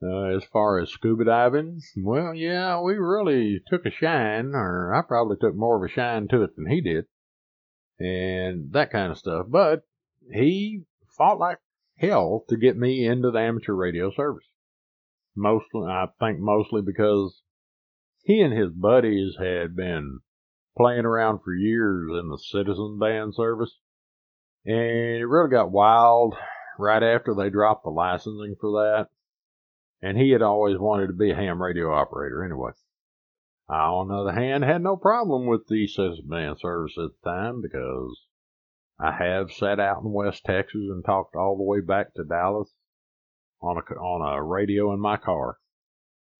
Uh, 0.02 0.36
as 0.36 0.42
far 0.52 0.80
as 0.80 0.90
scuba 0.90 1.24
diving, 1.24 1.80
well, 1.98 2.34
yeah, 2.34 2.80
we 2.80 2.94
really 2.94 3.60
took 3.68 3.84
a 3.86 3.90
shine, 3.90 4.52
or 4.54 4.94
I 4.94 5.02
probably 5.02 5.36
took 5.40 5.54
more 5.54 5.76
of 5.76 5.88
a 5.88 5.92
shine 5.92 6.26
to 6.28 6.42
it 6.42 6.56
than 6.56 6.66
he 6.68 6.80
did, 6.80 7.04
and 7.98 8.72
that 8.72 8.90
kind 8.90 9.12
of 9.12 9.18
stuff. 9.18 9.46
But 9.48 9.82
he 10.32 10.82
fought 11.16 11.38
like 11.38 11.58
hell 11.98 12.44
to 12.48 12.56
get 12.56 12.76
me 12.76 13.06
into 13.06 13.30
the 13.30 13.38
amateur 13.38 13.74
radio 13.74 14.10
service. 14.10 14.48
Mostly, 15.36 15.86
I 15.86 16.06
think 16.18 16.40
mostly 16.40 16.82
because 16.82 17.42
he 18.22 18.40
and 18.40 18.56
his 18.56 18.70
buddies 18.72 19.34
had 19.38 19.76
been 19.76 20.20
playing 20.76 21.04
around 21.04 21.40
for 21.44 21.54
years 21.54 22.10
in 22.10 22.28
the 22.28 22.38
citizen 22.38 22.98
band 22.98 23.34
service, 23.34 23.76
and 24.64 24.74
it 24.74 25.26
really 25.26 25.50
got 25.50 25.70
wild 25.70 26.34
right 26.80 27.02
after 27.02 27.34
they 27.34 27.50
dropped 27.50 27.84
the 27.84 27.90
licensing 27.90 28.56
for 28.60 28.70
that. 28.72 29.08
And 30.02 30.16
he 30.16 30.30
had 30.30 30.42
always 30.42 30.78
wanted 30.78 31.08
to 31.08 31.12
be 31.12 31.30
a 31.30 31.36
ham 31.36 31.62
radio 31.62 31.92
operator 31.92 32.42
anyway. 32.42 32.72
I, 33.68 33.84
on 33.84 34.08
the 34.08 34.14
other 34.14 34.32
hand, 34.32 34.64
had 34.64 34.82
no 34.82 34.96
problem 34.96 35.46
with 35.46 35.68
the 35.68 35.86
citizen 35.86 36.56
service 36.58 36.94
at 36.98 37.10
the 37.22 37.30
time 37.30 37.60
because 37.60 38.18
I 38.98 39.12
have 39.12 39.52
sat 39.52 39.78
out 39.78 40.02
in 40.02 40.12
West 40.12 40.44
Texas 40.44 40.88
and 40.90 41.04
talked 41.04 41.36
all 41.36 41.56
the 41.56 41.62
way 41.62 41.80
back 41.80 42.14
to 42.14 42.24
Dallas 42.24 42.72
on 43.62 43.76
a, 43.76 43.94
on 43.94 44.38
a 44.38 44.42
radio 44.42 44.92
in 44.92 45.00
my 45.00 45.16
car. 45.18 45.58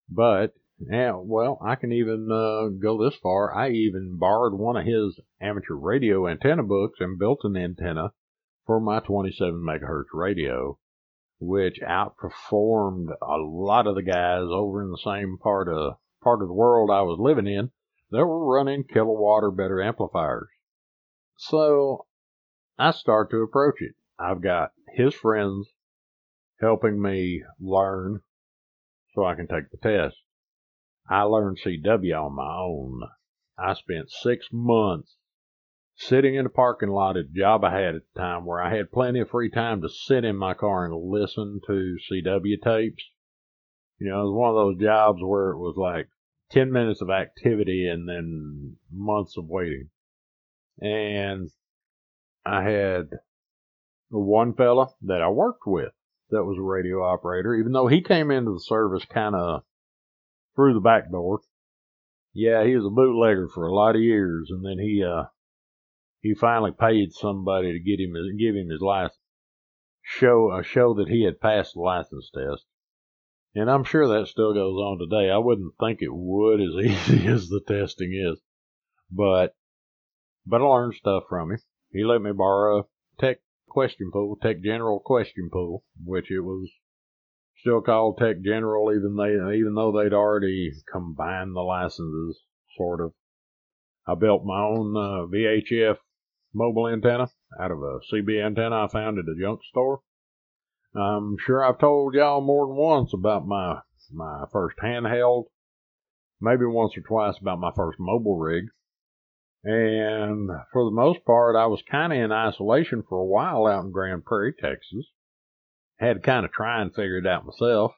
But, 0.09 0.53
yeah, 0.79 1.13
well, 1.15 1.59
I 1.63 1.75
can 1.75 1.91
even 1.93 2.29
uh, 2.31 2.67
go 2.81 3.01
this 3.01 3.17
far. 3.21 3.55
I 3.55 3.69
even 3.69 4.17
borrowed 4.17 4.59
one 4.59 4.75
of 4.75 4.85
his 4.85 5.19
amateur 5.39 5.75
radio 5.75 6.27
antenna 6.27 6.63
books 6.63 6.99
and 6.99 7.19
built 7.19 7.39
an 7.43 7.55
antenna 7.55 8.11
for 8.65 8.79
my 8.79 8.99
27 8.99 9.53
megahertz 9.53 10.05
radio, 10.13 10.77
which 11.39 11.79
outperformed 11.81 13.09
a 13.21 13.37
lot 13.37 13.87
of 13.87 13.95
the 13.95 14.03
guys 14.03 14.45
over 14.49 14.83
in 14.83 14.91
the 14.91 14.97
same 15.03 15.37
part 15.37 15.67
of 15.67 15.95
part 16.23 16.41
of 16.41 16.47
the 16.47 16.53
world 16.53 16.89
I 16.91 17.01
was 17.01 17.17
living 17.19 17.47
in 17.47 17.71
that 18.11 18.25
were 18.25 18.45
running 18.45 18.83
kilowatt 18.83 19.43
or 19.43 19.51
better 19.51 19.81
amplifiers. 19.81 20.49
So 21.37 22.05
I 22.77 22.91
start 22.91 23.31
to 23.31 23.37
approach 23.37 23.81
it. 23.81 23.95
I've 24.19 24.41
got 24.41 24.73
his 24.93 25.15
friends 25.15 25.69
helping 26.59 27.01
me 27.01 27.43
learn 27.59 28.21
so 29.15 29.25
I 29.25 29.35
can 29.35 29.47
take 29.47 29.71
the 29.71 29.77
test. 29.77 30.17
I 31.09 31.23
learned 31.23 31.59
CW 31.65 32.25
on 32.25 32.35
my 32.35 32.55
own. 32.55 33.01
I 33.57 33.73
spent 33.73 34.11
six 34.11 34.47
months 34.51 35.17
sitting 36.07 36.35
in 36.35 36.45
a 36.45 36.49
parking 36.49 36.89
lot 36.89 37.17
at 37.17 37.25
a 37.25 37.33
job 37.35 37.63
I 37.63 37.79
had 37.79 37.95
at 37.95 38.01
the 38.13 38.19
time 38.19 38.45
where 38.45 38.61
I 38.61 38.75
had 38.75 38.91
plenty 38.91 39.19
of 39.19 39.29
free 39.29 39.49
time 39.49 39.81
to 39.81 39.89
sit 39.89 40.25
in 40.25 40.35
my 40.35 40.53
car 40.53 40.85
and 40.85 41.11
listen 41.11 41.61
to 41.67 41.97
CW 42.11 42.61
tapes. 42.63 43.03
You 43.99 44.09
know, 44.09 44.21
it 44.21 44.23
was 44.23 44.33
one 44.33 44.49
of 44.49 44.55
those 44.55 44.81
jobs 44.81 45.19
where 45.21 45.51
it 45.51 45.57
was 45.57 45.75
like 45.77 46.09
10 46.51 46.71
minutes 46.71 47.01
of 47.01 47.09
activity 47.11 47.87
and 47.87 48.09
then 48.09 48.77
months 48.91 49.37
of 49.37 49.45
waiting. 49.45 49.89
And 50.79 51.49
I 52.45 52.63
had 52.63 53.09
one 54.09 54.55
fella 54.55 54.87
that 55.03 55.21
I 55.21 55.29
worked 55.29 55.67
with 55.67 55.91
that 56.31 56.43
was 56.43 56.57
a 56.57 56.63
radio 56.63 57.03
operator, 57.03 57.53
even 57.53 57.73
though 57.73 57.87
he 57.87 58.01
came 58.01 58.31
into 58.31 58.53
the 58.53 58.59
service 58.59 59.05
kind 59.05 59.35
of 59.35 59.63
through 60.55 60.73
the 60.73 60.79
back 60.79 61.11
door. 61.11 61.41
Yeah, 62.33 62.65
he 62.65 62.75
was 62.75 62.85
a 62.85 62.89
bootlegger 62.89 63.49
for 63.49 63.67
a 63.67 63.73
lot 63.73 63.95
of 63.95 64.01
years, 64.01 64.49
and 64.49 64.65
then 64.65 64.79
he 64.79 65.03
uh, 65.03 65.25
he 66.21 66.35
finally 66.35 66.71
paid 66.71 67.11
somebody 67.11 67.73
to 67.73 67.79
get 67.79 67.99
him 67.99 68.13
give 68.37 68.55
him 68.55 68.69
his 68.69 68.79
license, 68.79 69.17
show 70.03 70.51
uh, 70.51 70.61
show 70.61 70.93
that 70.93 71.09
he 71.09 71.23
had 71.23 71.41
passed 71.41 71.73
the 71.73 71.79
license 71.79 72.29
test. 72.31 72.63
And 73.55 73.69
I'm 73.69 73.83
sure 73.83 74.07
that 74.07 74.27
still 74.27 74.53
goes 74.53 74.75
on 74.75 74.99
today. 74.99 75.31
I 75.31 75.39
wouldn't 75.39 75.73
think 75.79 75.99
it 76.01 76.13
would 76.13 76.61
as 76.61 76.75
easy 76.85 77.25
as 77.25 77.49
the 77.49 77.59
testing 77.67 78.13
is, 78.13 78.39
but 79.09 79.55
but 80.45 80.61
I 80.61 80.65
learned 80.65 80.93
stuff 80.93 81.23
from 81.27 81.53
him. 81.53 81.57
He 81.91 82.03
let 82.03 82.21
me 82.21 82.31
borrow 82.31 82.79
a 82.81 82.85
tech 83.19 83.39
question 83.67 84.11
pool, 84.13 84.37
tech 84.41 84.61
general 84.61 84.99
question 84.99 85.49
pool, 85.51 85.83
which 86.03 86.29
it 86.29 86.41
was 86.41 86.69
still 87.57 87.81
called 87.81 88.19
tech 88.19 88.41
general, 88.41 88.93
even 88.95 89.15
they 89.15 89.57
even 89.57 89.73
though 89.73 89.91
they'd 89.91 90.13
already 90.13 90.71
combined 90.91 91.55
the 91.55 91.61
licenses, 91.61 92.43
sort 92.77 93.01
of. 93.01 93.13
I 94.07 94.15
built 94.15 94.45
my 94.45 94.61
own 94.61 94.95
uh, 94.95 95.25
VHF 95.27 95.97
mobile 96.53 96.87
antenna 96.87 97.29
out 97.59 97.71
of 97.71 97.79
a 97.81 97.99
CB 98.11 98.43
antenna 98.45 98.85
I 98.85 98.87
found 98.87 99.17
at 99.17 99.25
a 99.25 99.39
junk 99.39 99.61
store. 99.69 100.01
I'm 100.95 101.37
sure 101.45 101.63
I've 101.63 101.79
told 101.79 102.13
y'all 102.15 102.41
more 102.41 102.67
than 102.67 102.75
once 102.75 103.13
about 103.13 103.47
my 103.47 103.79
my 104.11 104.45
first 104.51 104.77
handheld, 104.77 105.45
maybe 106.41 106.65
once 106.65 106.97
or 106.97 107.01
twice 107.01 107.37
about 107.39 107.59
my 107.59 107.71
first 107.75 107.97
mobile 107.99 108.37
rig. 108.37 108.65
And 109.63 110.49
for 110.73 110.85
the 110.85 110.91
most 110.91 111.23
part, 111.23 111.55
I 111.55 111.67
was 111.67 111.83
kind 111.89 112.11
of 112.11 112.19
in 112.19 112.31
isolation 112.31 113.03
for 113.07 113.19
a 113.19 113.25
while 113.25 113.67
out 113.67 113.85
in 113.85 113.91
Grand 113.91 114.25
Prairie, 114.25 114.53
Texas. 114.53 115.05
Had 115.99 116.13
to 116.13 116.19
kind 116.19 116.45
of 116.45 116.51
try 116.51 116.81
and 116.81 116.93
figure 116.93 117.19
it 117.19 117.27
out 117.27 117.45
myself, 117.45 117.93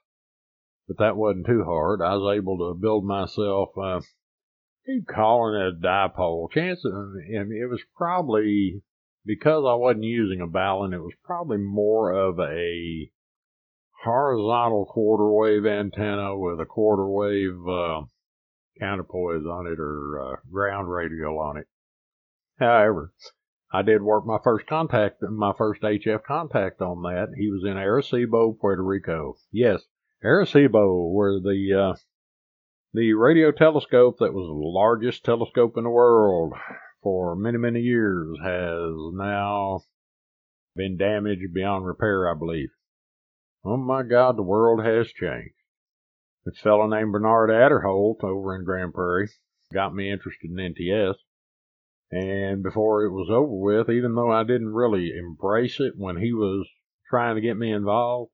but 0.88 0.98
that 0.98 1.16
wasn't 1.16 1.46
too 1.46 1.64
hard. 1.64 2.02
I 2.02 2.16
was 2.16 2.36
able 2.38 2.58
to 2.58 2.78
build 2.78 3.06
myself 3.06 3.70
uh, 3.78 4.02
keep 4.86 5.08
calling 5.08 5.56
it 5.56 5.68
a 5.68 5.88
dipole. 5.88 6.52
Chance, 6.52 6.84
and 6.84 7.52
it 7.52 7.68
was 7.70 7.82
probably 7.96 8.82
because 9.26 9.64
I 9.68 9.76
wasn't 9.76 10.04
using 10.04 10.42
a 10.42 10.48
balun. 10.48 10.94
It 10.94 11.00
was 11.00 11.14
probably 11.24 11.58
more 11.58 12.12
of 12.12 12.40
a 12.40 13.10
horizontal 14.04 14.86
quarter 14.86 15.32
wave 15.32 15.66
antenna 15.66 16.38
with 16.38 16.60
a 16.60 16.66
quarter 16.66 17.08
wave 17.08 17.68
uh, 17.68 18.02
counterpoise 18.80 19.46
on 19.46 19.68
it 19.68 19.80
or 19.80 20.20
uh, 20.20 20.36
ground 20.52 20.92
radial 20.92 21.40
on 21.40 21.58
it. 21.58 21.68
However, 22.60 23.14
I 23.72 23.82
did 23.82 24.04
work 24.04 24.26
my 24.26 24.38
first 24.44 24.68
contact, 24.68 25.22
my 25.22 25.54
first 25.58 25.82
HF 25.82 26.24
contact 26.24 26.82
on 26.82 27.02
that. 27.04 27.30
He 27.38 27.50
was 27.50 27.64
in 27.64 27.78
Arecibo, 27.78 28.60
Puerto 28.60 28.84
Rico. 28.84 29.36
Yes, 29.52 29.82
Arecibo, 30.24 31.12
where 31.12 31.40
the 31.40 31.74
uh, 31.74 32.00
the 32.94 33.14
radio 33.14 33.52
telescope 33.52 34.18
that 34.20 34.34
was 34.34 34.48
the 34.48 34.54
largest 34.54 35.26
telescope 35.26 35.78
in 35.78 35.84
the 35.84 35.90
world 35.90 36.54
for 37.02 37.36
many, 37.36 37.58
many 37.58 37.80
years 37.80 38.38
has 38.44 38.94
now 39.14 39.82
been 40.76 40.96
damaged 40.96 41.54
beyond 41.54 41.86
repair, 41.86 42.30
I 42.30 42.36
believe. 42.38 42.70
Oh 43.66 43.78
my 43.78 44.04
God, 44.04 44.38
the 44.38 44.44
world 44.44 44.86
has 44.86 45.08
changed. 45.08 45.56
This 46.46 46.60
fellow 46.60 46.86
named 46.88 47.14
Bernard 47.14 47.50
Aderholt 47.50 48.24
over 48.24 48.56
in 48.56 48.64
Grand 48.64 48.94
Prairie 48.94 49.30
got 49.74 49.96
me 49.96 50.12
interested 50.12 50.52
in 50.52 50.58
NTS. 50.58 51.16
And 52.12 52.62
before 52.62 53.06
it 53.06 53.12
was 53.12 53.30
over 53.32 53.56
with, 53.56 53.90
even 53.90 54.14
though 54.14 54.32
I 54.32 54.44
didn't 54.44 54.74
really 54.74 55.12
embrace 55.18 55.80
it 55.80 55.94
when 55.98 56.18
he 56.18 56.32
was 56.32 56.68
trying 57.10 57.36
to 57.36 57.42
get 57.42 57.58
me 57.58 57.72
involved, 57.72 58.32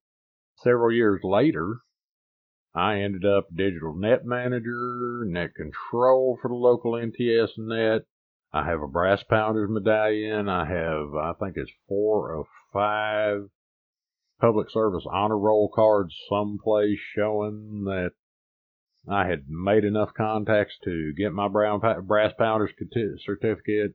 several 0.58 0.92
years 0.92 1.22
later, 1.24 1.78
I 2.76 3.02
ended 3.02 3.26
up 3.26 3.48
digital 3.54 3.96
net 3.96 4.26
manager, 4.26 5.24
net 5.26 5.56
control 5.56 6.38
for 6.42 6.50
the 6.50 6.56
local 6.56 6.92
NTS 6.92 7.58
net. 7.58 8.04
I 8.54 8.66
have 8.66 8.82
a 8.82 8.88
brass 8.88 9.24
pounders 9.24 9.70
medallion. 9.70 10.50
I 10.50 10.66
have, 10.66 11.16
I 11.16 11.34
think 11.40 11.58
it's 11.58 11.72
four 11.88 12.34
or 12.34 12.46
five 12.72 13.50
public 14.40 14.70
service 14.70 15.06
honor 15.12 15.38
roll 15.38 15.70
cards 15.74 16.16
someplace 16.30 17.00
showing 17.16 17.84
that 17.86 18.12
I 19.08 19.28
had 19.28 19.50
made 19.50 19.84
enough 19.84 20.14
contacts 20.14 20.78
to 20.84 21.14
get 21.14 21.34
my 21.34 21.48
brown 21.48 21.82
brass 22.06 22.34
pounders 22.38 22.72
certificate. 23.26 23.94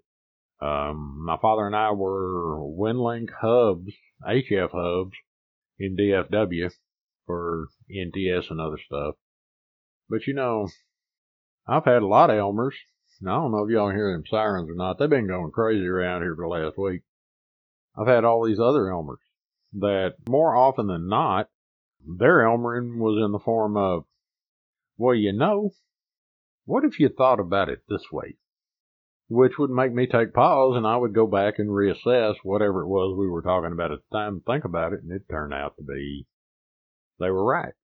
Um, 0.60 1.24
my 1.24 1.36
father 1.40 1.66
and 1.66 1.76
I 1.76 1.92
were 1.92 2.58
WinLink 2.58 3.30
hubs, 3.40 3.92
HF 4.26 4.70
hubs 4.70 5.16
in 5.78 5.96
DFW 5.96 6.70
for 7.26 7.68
NTS 7.90 8.50
and 8.50 8.60
other 8.60 8.78
stuff. 8.84 9.14
But 10.08 10.26
you 10.26 10.34
know, 10.34 10.68
I've 11.66 11.84
had 11.84 12.02
a 12.02 12.06
lot 12.06 12.30
of 12.30 12.36
Elmers. 12.36 12.74
And 13.20 13.30
I 13.30 13.36
don't 13.36 13.52
know 13.52 13.64
if 13.64 13.70
y'all 13.70 13.90
hear 13.90 14.12
them 14.12 14.24
sirens 14.26 14.68
or 14.68 14.74
not. 14.74 14.98
They've 14.98 15.08
been 15.08 15.28
going 15.28 15.50
crazy 15.52 15.86
around 15.86 16.22
here 16.22 16.34
for 16.34 16.44
the 16.44 16.48
last 16.48 16.76
week. 16.76 17.02
I've 17.96 18.08
had 18.08 18.24
all 18.24 18.44
these 18.44 18.58
other 18.58 18.90
Elmers 18.90 19.22
that 19.74 20.14
more 20.28 20.54
often 20.54 20.88
than 20.88 21.08
not, 21.08 21.48
their 22.06 22.40
Elmering 22.40 22.98
was 22.98 23.24
in 23.24 23.32
the 23.32 23.38
form 23.38 23.76
of, 23.76 24.04
well, 24.98 25.14
you 25.14 25.32
know, 25.32 25.70
what 26.64 26.84
if 26.84 26.98
you 26.98 27.08
thought 27.08 27.40
about 27.40 27.68
it 27.68 27.82
this 27.88 28.04
way? 28.12 28.36
Which 29.28 29.58
would 29.58 29.70
make 29.70 29.92
me 29.92 30.06
take 30.06 30.34
pause 30.34 30.76
and 30.76 30.86
I 30.86 30.96
would 30.96 31.14
go 31.14 31.26
back 31.26 31.58
and 31.58 31.70
reassess 31.70 32.34
whatever 32.42 32.82
it 32.82 32.88
was 32.88 33.16
we 33.16 33.28
were 33.28 33.42
talking 33.42 33.72
about 33.72 33.92
at 33.92 34.00
the 34.10 34.16
time, 34.16 34.42
think 34.46 34.64
about 34.64 34.92
it, 34.92 35.02
and 35.02 35.12
it 35.12 35.22
turned 35.30 35.54
out 35.54 35.76
to 35.76 35.82
be 35.82 36.26
they 37.18 37.30
were 37.30 37.44
right. 37.44 37.74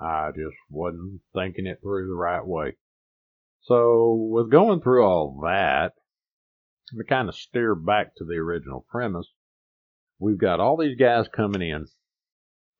I 0.00 0.30
just 0.30 0.56
wasn't 0.70 1.20
thinking 1.34 1.66
it 1.66 1.78
through 1.82 2.08
the 2.08 2.14
right 2.14 2.44
way. 2.44 2.76
So 3.62 4.14
with 4.14 4.50
going 4.50 4.80
through 4.80 5.04
all 5.04 5.40
that, 5.42 5.92
to 6.88 7.04
kind 7.04 7.28
of 7.28 7.34
steer 7.34 7.74
back 7.74 8.14
to 8.16 8.24
the 8.24 8.34
original 8.34 8.84
premise, 8.90 9.26
we've 10.18 10.38
got 10.38 10.60
all 10.60 10.76
these 10.76 10.98
guys 10.98 11.26
coming 11.28 11.62
in, 11.62 11.86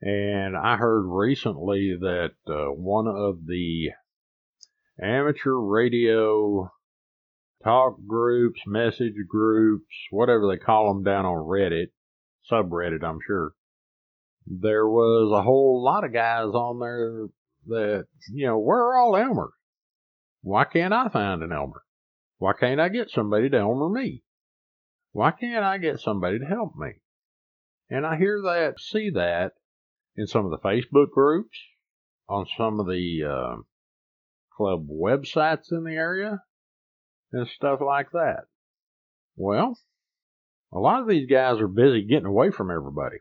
and 0.02 0.56
I 0.56 0.76
heard 0.76 1.04
recently 1.06 1.96
that 1.98 2.34
uh, 2.46 2.72
one 2.72 3.06
of 3.06 3.46
the 3.46 3.90
amateur 5.00 5.54
radio 5.54 6.70
talk 7.62 7.96
groups, 8.06 8.60
message 8.66 9.14
groups, 9.26 9.94
whatever 10.10 10.48
they 10.48 10.58
call 10.58 10.92
them 10.92 11.02
down 11.02 11.24
on 11.24 11.46
Reddit, 11.48 11.88
subreddit, 12.50 13.02
I'm 13.02 13.20
sure. 13.26 13.52
There 14.46 14.86
was 14.86 15.32
a 15.32 15.42
whole 15.42 15.82
lot 15.82 16.04
of 16.04 16.12
guys 16.12 16.48
on 16.48 16.78
there 16.78 17.26
that, 17.66 18.06
you 18.30 18.46
know, 18.46 18.58
we're 18.58 18.96
all 18.96 19.16
Elmers. 19.16 19.52
Why 20.42 20.64
can't 20.64 20.92
I 20.92 21.08
find 21.08 21.42
an 21.42 21.52
Elmer? 21.52 21.82
Why 22.38 22.52
can't 22.52 22.80
I 22.80 22.90
get 22.90 23.10
somebody 23.10 23.48
to 23.48 23.56
Elmer 23.56 23.88
me? 23.88 24.22
Why 25.12 25.30
can't 25.30 25.64
I 25.64 25.78
get 25.78 26.00
somebody 26.00 26.38
to 26.40 26.44
help 26.44 26.76
me? 26.76 26.90
And 27.88 28.04
I 28.06 28.16
hear 28.16 28.42
that, 28.42 28.78
see 28.78 29.10
that 29.10 29.52
in 30.16 30.26
some 30.26 30.44
of 30.44 30.50
the 30.50 30.58
Facebook 30.58 31.10
groups, 31.10 31.58
on 32.28 32.46
some 32.58 32.80
of 32.80 32.86
the 32.86 33.22
uh, 33.24 33.56
club 34.54 34.86
websites 34.88 35.72
in 35.72 35.84
the 35.84 35.92
area, 35.94 36.42
and 37.32 37.48
stuff 37.48 37.80
like 37.80 38.10
that. 38.12 38.44
Well, 39.36 39.78
a 40.72 40.78
lot 40.78 41.00
of 41.00 41.08
these 41.08 41.28
guys 41.28 41.60
are 41.60 41.68
busy 41.68 42.04
getting 42.04 42.26
away 42.26 42.50
from 42.50 42.70
everybody. 42.70 43.18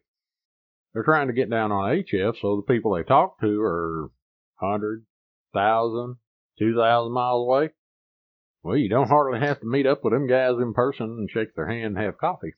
They're 0.93 1.03
trying 1.03 1.27
to 1.27 1.34
get 1.34 1.49
down 1.49 1.71
on 1.71 1.89
HF, 1.89 2.39
so 2.39 2.56
the 2.56 2.73
people 2.73 2.93
they 2.93 3.03
talk 3.03 3.39
to 3.41 3.62
are 3.62 4.12
100, 4.60 5.06
1,000, 5.51 6.17
2,000 6.60 7.12
miles 7.12 7.47
away. 7.47 7.69
Well, 8.62 8.77
you 8.77 8.89
don't 8.89 9.10
hardly 9.10 9.39
have 9.39 9.60
to 9.60 9.65
meet 9.65 9.88
up 9.88 10.03
with 10.03 10.13
them 10.13 10.27
guys 10.27 10.56
in 10.62 10.73
person 10.73 11.17
and 11.17 11.29
shake 11.29 11.56
their 11.56 11.67
hand 11.67 11.97
and 11.97 11.97
have 11.97 12.17
coffee. 12.17 12.53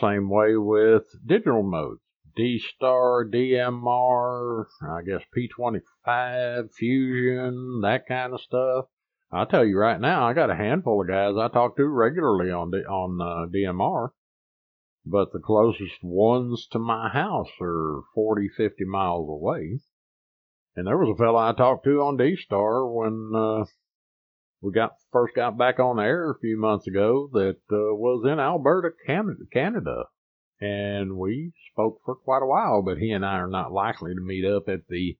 Same 0.00 0.28
way 0.28 0.56
with 0.56 1.04
digital 1.24 1.62
modes. 1.62 2.00
D-Star, 2.36 3.24
DMR, 3.24 4.66
I 4.82 5.02
guess 5.02 5.22
P25, 5.36 6.72
Fusion, 6.74 7.80
that 7.82 8.06
kind 8.06 8.32
of 8.32 8.40
stuff. 8.40 8.86
I'll 9.32 9.46
tell 9.46 9.64
you 9.64 9.76
right 9.76 10.00
now, 10.00 10.26
I 10.26 10.34
got 10.34 10.50
a 10.50 10.54
handful 10.54 11.00
of 11.00 11.08
guys 11.08 11.34
I 11.36 11.48
talk 11.48 11.76
to 11.76 11.84
regularly 11.84 12.50
on 12.50 12.70
D- 12.70 12.84
on 12.84 13.20
uh, 13.20 13.46
DMR, 13.50 14.10
but 15.10 15.32
the 15.32 15.38
closest 15.38 16.02
ones 16.02 16.66
to 16.70 16.78
my 16.78 17.08
house 17.08 17.50
are 17.60 18.02
40, 18.14 18.48
50 18.56 18.84
miles 18.84 19.28
away. 19.28 19.80
And 20.76 20.86
there 20.86 20.98
was 20.98 21.14
a 21.14 21.16
fellow 21.16 21.38
I 21.38 21.52
talked 21.52 21.84
to 21.84 22.02
on 22.02 22.16
D-Star 22.16 22.86
when 22.86 23.32
uh, 23.34 23.64
we 24.60 24.72
got 24.72 24.92
first 25.12 25.34
got 25.34 25.56
back 25.56 25.78
on 25.78 25.96
the 25.96 26.02
air 26.02 26.30
a 26.30 26.38
few 26.38 26.58
months 26.58 26.86
ago 26.86 27.28
that 27.32 27.58
uh, 27.72 27.94
was 27.94 28.24
in 28.30 28.38
Alberta, 28.38 28.90
Canada, 29.06 30.04
and 30.60 31.16
we 31.16 31.52
spoke 31.72 32.00
for 32.04 32.14
quite 32.14 32.42
a 32.42 32.46
while. 32.46 32.82
But 32.82 32.98
he 32.98 33.10
and 33.10 33.24
I 33.24 33.38
are 33.38 33.48
not 33.48 33.72
likely 33.72 34.14
to 34.14 34.20
meet 34.20 34.44
up 34.44 34.68
at 34.68 34.86
the 34.88 35.16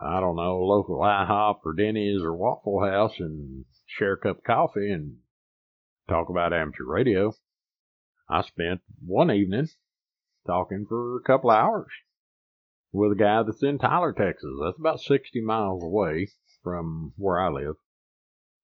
I 0.00 0.20
don't 0.20 0.36
know 0.36 0.58
local 0.60 0.98
IHOP 0.98 1.60
or 1.64 1.72
Denny's 1.72 2.22
or 2.22 2.34
Waffle 2.34 2.84
House 2.84 3.14
and 3.18 3.64
share 3.86 4.12
a 4.12 4.18
cup 4.18 4.38
of 4.38 4.44
coffee 4.44 4.92
and 4.92 5.16
talk 6.08 6.28
about 6.28 6.52
amateur 6.52 6.84
radio. 6.84 7.32
I 8.30 8.42
spent 8.42 8.82
one 9.04 9.30
evening 9.30 9.68
talking 10.46 10.84
for 10.86 11.16
a 11.16 11.22
couple 11.22 11.50
of 11.50 11.56
hours 11.56 11.90
with 12.92 13.12
a 13.12 13.14
guy 13.14 13.42
that's 13.42 13.62
in 13.62 13.78
Tyler, 13.78 14.12
Texas. 14.12 14.50
That's 14.62 14.78
about 14.78 15.00
60 15.00 15.40
miles 15.40 15.82
away 15.82 16.28
from 16.62 17.12
where 17.16 17.40
I 17.40 17.48
live 17.48 17.76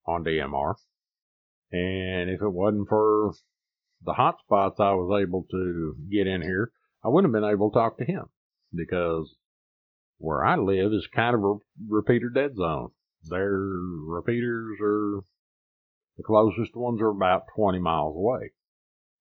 on 0.06 0.24
DMR. 0.24 0.74
And 1.72 2.28
if 2.28 2.42
it 2.42 2.52
wasn't 2.52 2.88
for 2.88 3.32
the 4.04 4.12
hot 4.12 4.36
spots 4.44 4.80
I 4.80 4.92
was 4.92 5.22
able 5.22 5.46
to 5.50 5.96
get 6.10 6.26
in 6.26 6.42
here, 6.42 6.72
I 7.02 7.08
wouldn't 7.08 7.34
have 7.34 7.40
been 7.40 7.50
able 7.50 7.70
to 7.70 7.74
talk 7.74 7.98
to 7.98 8.04
him 8.04 8.24
because 8.74 9.34
where 10.18 10.44
I 10.44 10.56
live 10.56 10.92
is 10.92 11.06
kind 11.06 11.34
of 11.34 11.42
a 11.42 11.54
repeater 11.88 12.28
dead 12.28 12.56
zone. 12.56 12.90
Their 13.24 13.50
repeaters 13.50 14.78
are 14.82 15.20
the 16.18 16.22
closest 16.22 16.76
ones 16.76 17.00
are 17.00 17.08
about 17.08 17.44
20 17.56 17.78
miles 17.78 18.14
away. 18.14 18.52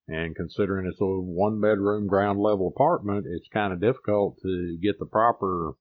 And 0.06 0.36
considering 0.36 0.86
it's 0.86 1.00
a 1.00 1.06
one 1.06 1.60
bedroom 1.60 2.06
ground 2.06 2.38
level 2.38 2.68
apartment, 2.68 3.26
it's 3.26 3.48
kind 3.48 3.72
of 3.72 3.80
difficult 3.80 4.38
to 4.42 4.78
get 4.82 4.98
the 4.98 5.06
proper 5.06 5.72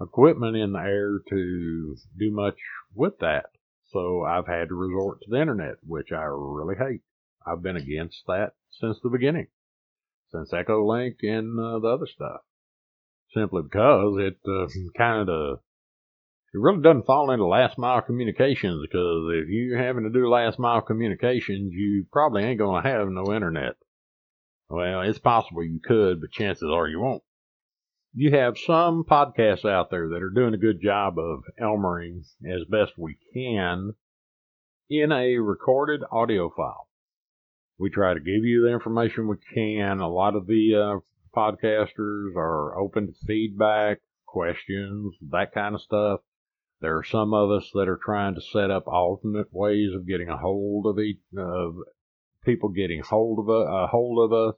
equipment 0.00 0.56
in 0.56 0.72
the 0.72 0.78
air 0.78 1.20
to 1.28 1.96
do 2.18 2.30
much 2.30 2.56
with 2.94 3.18
that. 3.20 3.46
So 3.90 4.22
I've 4.22 4.46
had 4.46 4.68
to 4.68 4.74
resort 4.74 5.20
to 5.22 5.30
the 5.30 5.40
internet, 5.40 5.76
which 5.84 6.12
I 6.12 6.22
really 6.24 6.76
hate. 6.76 7.02
I've 7.46 7.62
been 7.62 7.76
against 7.76 8.22
that 8.26 8.52
since 8.70 8.98
the 9.02 9.10
beginning, 9.10 9.48
since 10.30 10.52
Echolink 10.52 11.16
and 11.22 11.58
uh, 11.58 11.78
the 11.80 11.88
other 11.88 12.06
stuff. 12.06 12.40
Simply 13.32 13.62
because 13.62 14.16
it 14.18 14.38
uh, 14.48 14.66
kind 14.96 15.28
of 15.28 15.58
it 16.54 16.60
really 16.60 16.82
doesn't 16.82 17.06
fall 17.06 17.30
into 17.32 17.46
last 17.46 17.76
mile 17.76 18.00
communications 18.00 18.80
because 18.80 19.32
if 19.34 19.48
you're 19.48 19.82
having 19.82 20.04
to 20.04 20.10
do 20.10 20.28
last 20.28 20.58
mile 20.58 20.80
communications, 20.80 21.72
you 21.74 22.06
probably 22.12 22.44
ain't 22.44 22.58
going 22.58 22.82
to 22.82 22.88
have 22.88 23.08
no 23.08 23.34
internet. 23.34 23.74
Well, 24.68 25.02
it's 25.02 25.18
possible 25.18 25.64
you 25.64 25.80
could, 25.84 26.20
but 26.20 26.30
chances 26.30 26.70
are 26.72 26.88
you 26.88 27.00
won't 27.00 27.22
you 28.14 28.30
have 28.30 28.56
some 28.56 29.04
podcasts 29.04 29.68
out 29.68 29.90
there 29.90 30.08
that 30.10 30.22
are 30.22 30.30
doing 30.30 30.54
a 30.54 30.58
good 30.58 30.80
job 30.80 31.18
of 31.18 31.42
Elmering 31.60 32.20
as 32.48 32.64
best 32.70 32.92
we 32.96 33.18
can 33.32 33.92
in 34.88 35.10
a 35.10 35.38
recorded 35.38 36.02
audio 36.12 36.48
file. 36.56 36.88
We 37.76 37.90
try 37.90 38.14
to 38.14 38.20
give 38.20 38.44
you 38.44 38.62
the 38.62 38.72
information 38.72 39.26
we 39.26 39.36
can. 39.52 39.98
A 39.98 40.08
lot 40.08 40.36
of 40.36 40.46
the 40.46 40.74
uh, 40.76 41.36
podcasters 41.36 42.36
are 42.36 42.78
open 42.78 43.08
to 43.08 43.26
feedback, 43.26 43.98
questions, 44.26 45.14
that 45.32 45.52
kind 45.52 45.74
of 45.74 45.80
stuff. 45.80 46.20
There 46.84 46.98
are 46.98 47.04
some 47.04 47.32
of 47.32 47.50
us 47.50 47.70
that 47.72 47.88
are 47.88 47.96
trying 47.96 48.34
to 48.34 48.42
set 48.42 48.70
up 48.70 48.86
alternate 48.86 49.48
ways 49.50 49.94
of 49.94 50.06
getting 50.06 50.28
a 50.28 50.36
hold 50.36 50.84
of 50.84 50.98
each, 50.98 51.16
of 51.34 51.76
people 52.44 52.68
getting 52.68 53.00
hold 53.00 53.38
of 53.38 53.48
a, 53.48 53.52
a 53.52 53.86
hold 53.86 54.30
of 54.30 54.32
us 54.34 54.54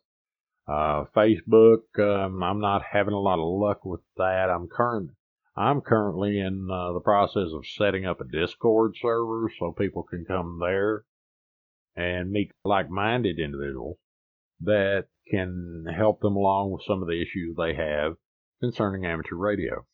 uh, 0.67 1.05
Facebook, 1.15 1.83
um, 2.01 2.43
I'm 2.43 2.59
not 2.59 2.83
having 2.83 3.15
a 3.15 3.21
lot 3.21 3.39
of 3.39 3.47
luck 3.47 3.85
with 3.85 4.01
that. 4.17 4.51
I'm 4.51 4.67
current, 4.67 5.13
I'm 5.57 5.81
currently 5.81 6.41
in 6.41 6.69
uh, 6.69 6.95
the 6.95 7.01
process 7.01 7.53
of 7.55 7.65
setting 7.65 8.05
up 8.05 8.21
a 8.21 8.25
Discord 8.25 8.97
server 9.01 9.49
so 9.57 9.71
people 9.71 10.03
can 10.03 10.25
come 10.25 10.59
there 10.61 11.05
and 11.95 12.33
meet 12.33 12.51
like-minded 12.65 13.39
individuals 13.39 13.99
that 14.63 15.07
can 15.31 15.87
help 15.97 16.21
them 16.23 16.35
along 16.35 16.73
with 16.73 16.83
some 16.83 17.03
of 17.03 17.07
the 17.07 17.23
issues 17.23 17.55
they 17.57 17.75
have 17.75 18.17
concerning 18.59 19.07
amateur 19.07 19.37
radio. 19.37 19.87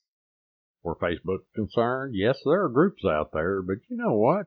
Where 0.82 0.94
Facebook 0.96 1.44
concerned, 1.54 2.14
yes, 2.14 2.40
there 2.44 2.64
are 2.64 2.68
groups 2.68 3.04
out 3.04 3.30
there, 3.32 3.62
but 3.62 3.78
you 3.88 3.96
know 3.96 4.14
what? 4.14 4.46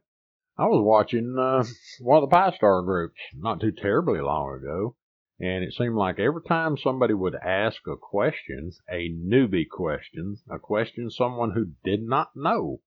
I 0.58 0.65
was 0.67 0.84
watching 0.84 1.36
uh, 1.38 1.63
one 2.00 2.24
of 2.24 2.30
the 2.30 2.34
Pi 2.34 2.52
Star 2.52 2.82
groups 2.82 3.19
not 3.34 3.60
too 3.60 3.71
terribly 3.71 4.21
long 4.21 4.56
ago, 4.56 4.95
and 5.39 5.63
it 5.63 5.74
seemed 5.74 5.95
like 5.95 6.19
every 6.19 6.43
time 6.43 6.78
somebody 6.78 7.13
would 7.13 7.36
ask 7.36 7.82
a 7.88 7.98
question, 7.98 8.71
a 8.89 9.10
newbie 9.10 9.67
question, 9.69 10.38
a 10.50 10.60
question 10.60 11.10
someone 11.10 11.52
who 11.52 11.71
did 11.84 12.02
not 12.04 12.30
know 12.36 12.82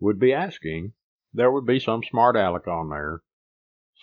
would 0.00 0.18
be 0.18 0.32
asking, 0.32 0.92
there 1.32 1.50
would 1.50 1.66
be 1.66 1.78
some 1.78 2.02
smart 2.02 2.36
aleck 2.36 2.66
on 2.66 2.90
there 2.90 3.22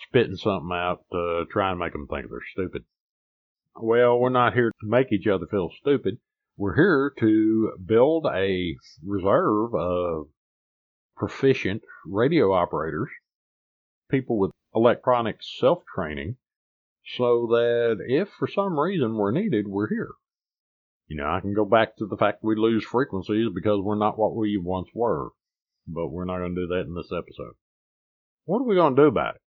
spitting 0.08 0.36
something 0.36 0.72
out 0.72 1.04
to 1.12 1.44
try 1.50 1.70
and 1.70 1.78
make 1.78 1.92
them 1.92 2.06
think 2.06 2.26
they're 2.30 2.40
stupid. 2.52 2.84
Well, 3.76 4.18
we're 4.18 4.30
not 4.30 4.54
here 4.54 4.70
to 4.70 4.86
make 4.86 5.12
each 5.12 5.26
other 5.26 5.46
feel 5.46 5.70
stupid. 5.80 6.18
We're 6.60 6.74
here 6.74 7.14
to 7.20 7.72
build 7.86 8.26
a 8.26 8.76
reserve 9.02 9.74
of 9.74 10.26
proficient 11.16 11.80
radio 12.04 12.52
operators, 12.52 13.08
people 14.10 14.38
with 14.38 14.50
electronic 14.74 15.38
self 15.40 15.82
training, 15.94 16.36
so 17.16 17.46
that 17.46 18.04
if 18.06 18.28
for 18.38 18.46
some 18.46 18.78
reason 18.78 19.14
we're 19.14 19.30
needed, 19.30 19.68
we're 19.68 19.88
here. 19.88 20.10
You 21.08 21.16
know, 21.16 21.30
I 21.30 21.40
can 21.40 21.54
go 21.54 21.64
back 21.64 21.96
to 21.96 22.06
the 22.06 22.18
fact 22.18 22.44
we 22.44 22.56
lose 22.56 22.84
frequencies 22.84 23.48
because 23.54 23.80
we're 23.80 23.94
not 23.94 24.18
what 24.18 24.36
we 24.36 24.58
once 24.62 24.88
were, 24.92 25.30
but 25.86 26.08
we're 26.08 26.26
not 26.26 26.40
going 26.40 26.54
to 26.54 26.60
do 26.60 26.66
that 26.66 26.84
in 26.86 26.94
this 26.94 27.10
episode. 27.10 27.54
What 28.44 28.58
are 28.58 28.68
we 28.68 28.74
going 28.74 28.96
to 28.96 29.02
do 29.02 29.08
about 29.08 29.36
it? 29.36 29.40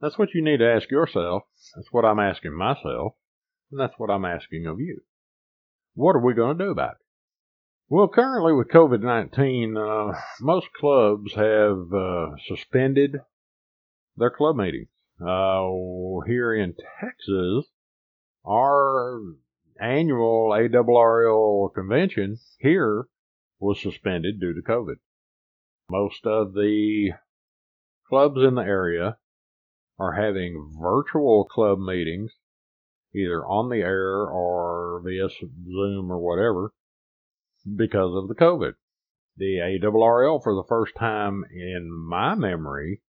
That's 0.00 0.16
what 0.16 0.32
you 0.32 0.42
need 0.42 0.60
to 0.60 0.72
ask 0.72 0.90
yourself. 0.90 1.42
That's 1.76 1.92
what 1.92 2.06
I'm 2.06 2.20
asking 2.20 2.56
myself. 2.56 3.16
And 3.70 3.78
that's 3.78 3.98
what 3.98 4.08
I'm 4.08 4.24
asking 4.24 4.64
of 4.66 4.80
you. 4.80 5.02
What 5.94 6.16
are 6.16 6.24
we 6.24 6.34
going 6.34 6.58
to 6.58 6.64
do 6.64 6.70
about 6.70 6.92
it? 6.92 7.06
Well, 7.88 8.08
currently 8.08 8.54
with 8.54 8.68
COVID 8.68 9.02
19, 9.02 9.76
uh, 9.76 10.18
most 10.40 10.72
clubs 10.72 11.34
have 11.34 11.92
uh, 11.92 12.30
suspended 12.46 13.20
their 14.16 14.30
club 14.30 14.56
meetings. 14.56 14.88
Uh, 15.20 15.68
here 16.26 16.54
in 16.54 16.74
Texas, 17.00 17.66
our 18.46 19.20
annual 19.78 20.50
ARRL 20.50 21.74
convention 21.74 22.38
here 22.58 23.06
was 23.60 23.80
suspended 23.80 24.40
due 24.40 24.54
to 24.54 24.62
COVID. 24.62 24.96
Most 25.90 26.24
of 26.26 26.54
the 26.54 27.12
clubs 28.08 28.42
in 28.42 28.54
the 28.54 28.62
area 28.62 29.18
are 29.98 30.12
having 30.12 30.74
virtual 30.80 31.44
club 31.44 31.78
meetings, 31.78 32.32
either 33.14 33.44
on 33.44 33.68
the 33.68 33.78
air 33.78 34.26
or 34.26 35.02
via 35.04 35.28
Zoom 35.28 36.10
or 36.10 36.18
whatever, 36.18 36.72
because 37.76 38.14
of 38.14 38.28
the 38.28 38.34
COVID. 38.34 38.72
The 39.36 39.58
ARRL, 39.58 40.42
for 40.42 40.54
the 40.54 40.66
first 40.68 40.94
time 40.96 41.44
in 41.50 41.90
my 41.90 42.34
memory, 42.34 43.00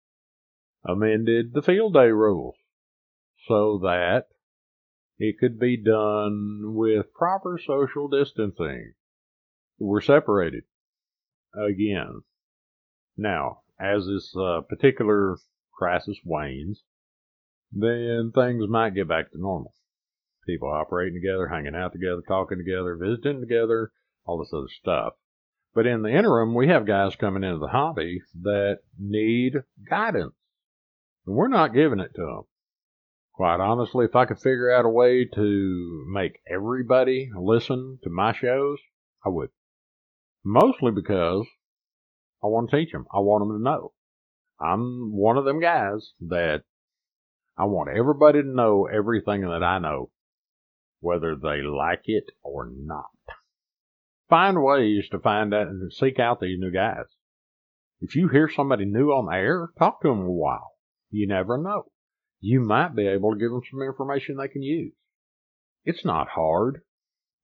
amended 0.86 1.54
the 1.54 1.62
field 1.62 1.94
day 1.94 2.10
rules 2.10 2.56
so 3.48 3.80
that 3.84 4.28
it 5.18 5.38
could 5.39 5.60
be 5.60 5.78
done 5.78 6.74
with 6.76 7.13
proper 7.13 7.60
social 7.63 8.08
distancing. 8.08 8.94
We're 9.80 10.02
separated 10.02 10.63
again. 11.54 12.22
Now, 13.18 13.62
as 13.80 14.06
this 14.06 14.34
uh, 14.36 14.62
particular 14.68 15.38
crisis 15.74 16.18
wanes, 16.24 16.84
then 17.72 18.32
things 18.34 18.68
might 18.68 18.96
get 18.96 19.08
back 19.08 19.32
to 19.32 19.39
normal. 19.39 19.74
People 20.46 20.70
operating 20.70 21.14
together, 21.14 21.48
hanging 21.48 21.76
out 21.76 21.94
together, 21.94 22.22
talking 22.28 22.58
together, 22.58 22.96
visiting 22.96 23.40
together, 23.40 23.92
all 24.26 24.40
this 24.40 24.54
other 24.54 24.68
stuff. 24.70 25.14
But 25.74 25.88
in 25.88 26.02
the 26.02 26.16
interim, 26.16 26.54
we 26.54 26.68
have 26.68 26.86
guys 26.86 27.16
coming 27.16 27.44
into 27.44 27.60
the 27.60 27.68
hobby 27.68 28.22
that 28.42 28.80
need 29.00 29.64
guidance. 29.90 30.36
And 31.26 31.36
we're 31.36 31.48
not 31.48 31.74
giving 31.74 32.00
it 32.00 32.12
to 32.16 32.22
them. 32.22 32.44
Quite 33.34 33.60
honestly, 33.60 34.06
if 34.06 34.16
I 34.16 34.26
could 34.26 34.38
figure 34.38 34.72
out 34.72 34.86
a 34.86 34.90
way 34.90 35.26
to 35.26 36.06
make 36.08 36.40
everybody 36.48 37.32
listen 37.36 37.98
to 38.04 38.10
my 38.10 38.34
shows, 38.34 38.78
I 39.26 39.30
would. 39.30 39.50
Mostly 40.44 40.92
because 40.92 41.48
I 42.44 42.48
want 42.48 42.70
to 42.70 42.78
teach 42.78 42.92
them. 42.92 43.08
I 43.12 43.20
want 43.20 43.42
them 43.42 43.58
to 43.58 43.64
know. 43.64 43.94
I'm 44.60 45.16
one 45.16 45.38
of 45.38 45.46
them 45.46 45.60
guys 45.60 46.12
that 46.28 46.64
I 47.58 47.66
want 47.66 47.90
everybody 47.90 48.42
to 48.42 48.48
know 48.48 48.86
everything 48.86 49.42
that 49.42 49.64
I 49.64 49.80
know, 49.80 50.12
whether 51.04 51.36
they 51.36 51.62
like 51.62 52.04
it 52.06 52.32
or 52.42 52.72
not. 52.74 53.12
Find 54.30 54.63
ways 54.63 55.10
to 55.12 55.20
find 55.20 55.54
out 55.54 55.68
and 55.68 55.92
seek 55.92 56.18
out 56.18 56.39
these 56.39 56.58
new 56.58 56.72
guys. 56.72 57.06
If 58.00 58.16
you 58.16 58.30
hear 58.30 58.50
somebody 58.50 58.86
new 58.86 59.10
on 59.10 59.26
the 59.26 59.36
air, 59.36 59.70
talk 59.78 60.02
to 60.02 60.08
them 60.08 60.22
a 60.22 60.32
while. 60.32 60.72
You 61.12 61.28
never 61.28 61.58
know. 61.58 61.92
You 62.39 62.62
might 62.62 62.96
be 62.96 63.06
able 63.08 63.34
to 63.34 63.39
give 63.39 63.52
them 63.52 63.62
some 63.70 63.82
information 63.82 64.38
they 64.38 64.48
can 64.48 64.63
use. 64.63 64.94
It's 65.86 66.06
not 66.06 66.30
hard. 66.30 66.82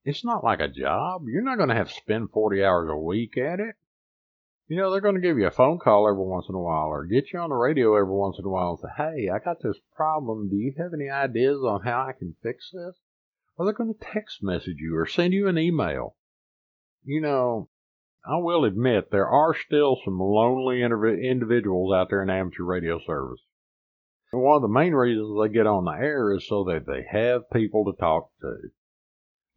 It's 0.05 0.23
not 0.25 0.43
like 0.43 0.61
a 0.61 0.69
job. 0.69 1.23
You're 1.27 1.43
not 1.43 1.57
going 1.57 1.69
to 1.69 1.75
have 1.75 1.89
to 1.89 1.93
spend 1.93 2.31
40 2.31 2.63
hours 2.63 2.89
a 2.89 2.97
week 2.97 3.37
at 3.37 3.59
it. 3.59 3.75
You 4.67 4.77
know, 4.77 4.91
they're 4.91 5.01
going 5.01 5.15
to 5.15 5.21
give 5.21 5.37
you 5.37 5.47
a 5.47 5.51
phone 5.51 5.79
call 5.79 6.07
every 6.07 6.23
once 6.23 6.45
in 6.47 6.55
a 6.55 6.59
while 6.59 6.87
or 6.87 7.05
get 7.05 7.33
you 7.33 7.39
on 7.39 7.49
the 7.49 7.55
radio 7.55 7.95
every 7.95 8.13
once 8.13 8.37
in 8.39 8.45
a 8.45 8.49
while 8.49 8.71
and 8.71 8.79
say, 8.79 8.93
hey, 8.97 9.29
I 9.29 9.39
got 9.39 9.57
this 9.61 9.79
problem. 9.95 10.49
Do 10.49 10.55
you 10.55 10.73
have 10.77 10.93
any 10.93 11.09
ideas 11.09 11.59
on 11.63 11.81
how 11.83 12.05
I 12.07 12.13
can 12.17 12.35
fix 12.41 12.69
this? 12.71 12.95
Or 13.59 13.65
they're 13.65 13.73
going 13.73 13.93
to 13.93 13.99
text 14.13 14.41
message 14.41 14.77
you 14.79 14.95
or 14.95 15.05
send 15.05 15.33
you 15.33 15.49
an 15.49 15.57
email. 15.57 16.15
You 17.03 17.19
know, 17.19 17.69
I 18.25 18.37
will 18.37 18.63
admit 18.63 19.11
there 19.11 19.27
are 19.27 19.53
still 19.53 19.97
some 20.05 20.17
lonely 20.17 20.81
individuals 20.81 21.93
out 21.93 22.07
there 22.09 22.23
in 22.23 22.29
amateur 22.29 22.63
radio 22.63 23.01
service. 23.05 23.41
And 24.31 24.41
one 24.41 24.55
of 24.55 24.61
the 24.61 24.69
main 24.69 24.93
reasons 24.93 25.37
they 25.41 25.53
get 25.53 25.67
on 25.67 25.83
the 25.83 25.91
air 25.91 26.33
is 26.33 26.47
so 26.47 26.63
that 26.63 26.85
they 26.87 27.03
have 27.11 27.49
people 27.51 27.83
to 27.83 27.99
talk 27.99 28.31
to. 28.39 28.69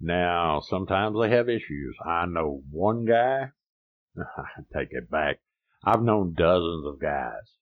Now, 0.00 0.58
sometimes 0.58 1.16
they 1.20 1.30
have 1.30 1.48
issues. 1.48 1.96
I 2.04 2.26
know 2.26 2.64
one 2.70 3.04
guy 3.04 3.52
I 4.18 4.62
take 4.76 4.88
it 4.90 5.10
back. 5.12 5.38
I've 5.84 6.02
known 6.02 6.34
dozens 6.34 6.86
of 6.86 7.00
guys 7.00 7.52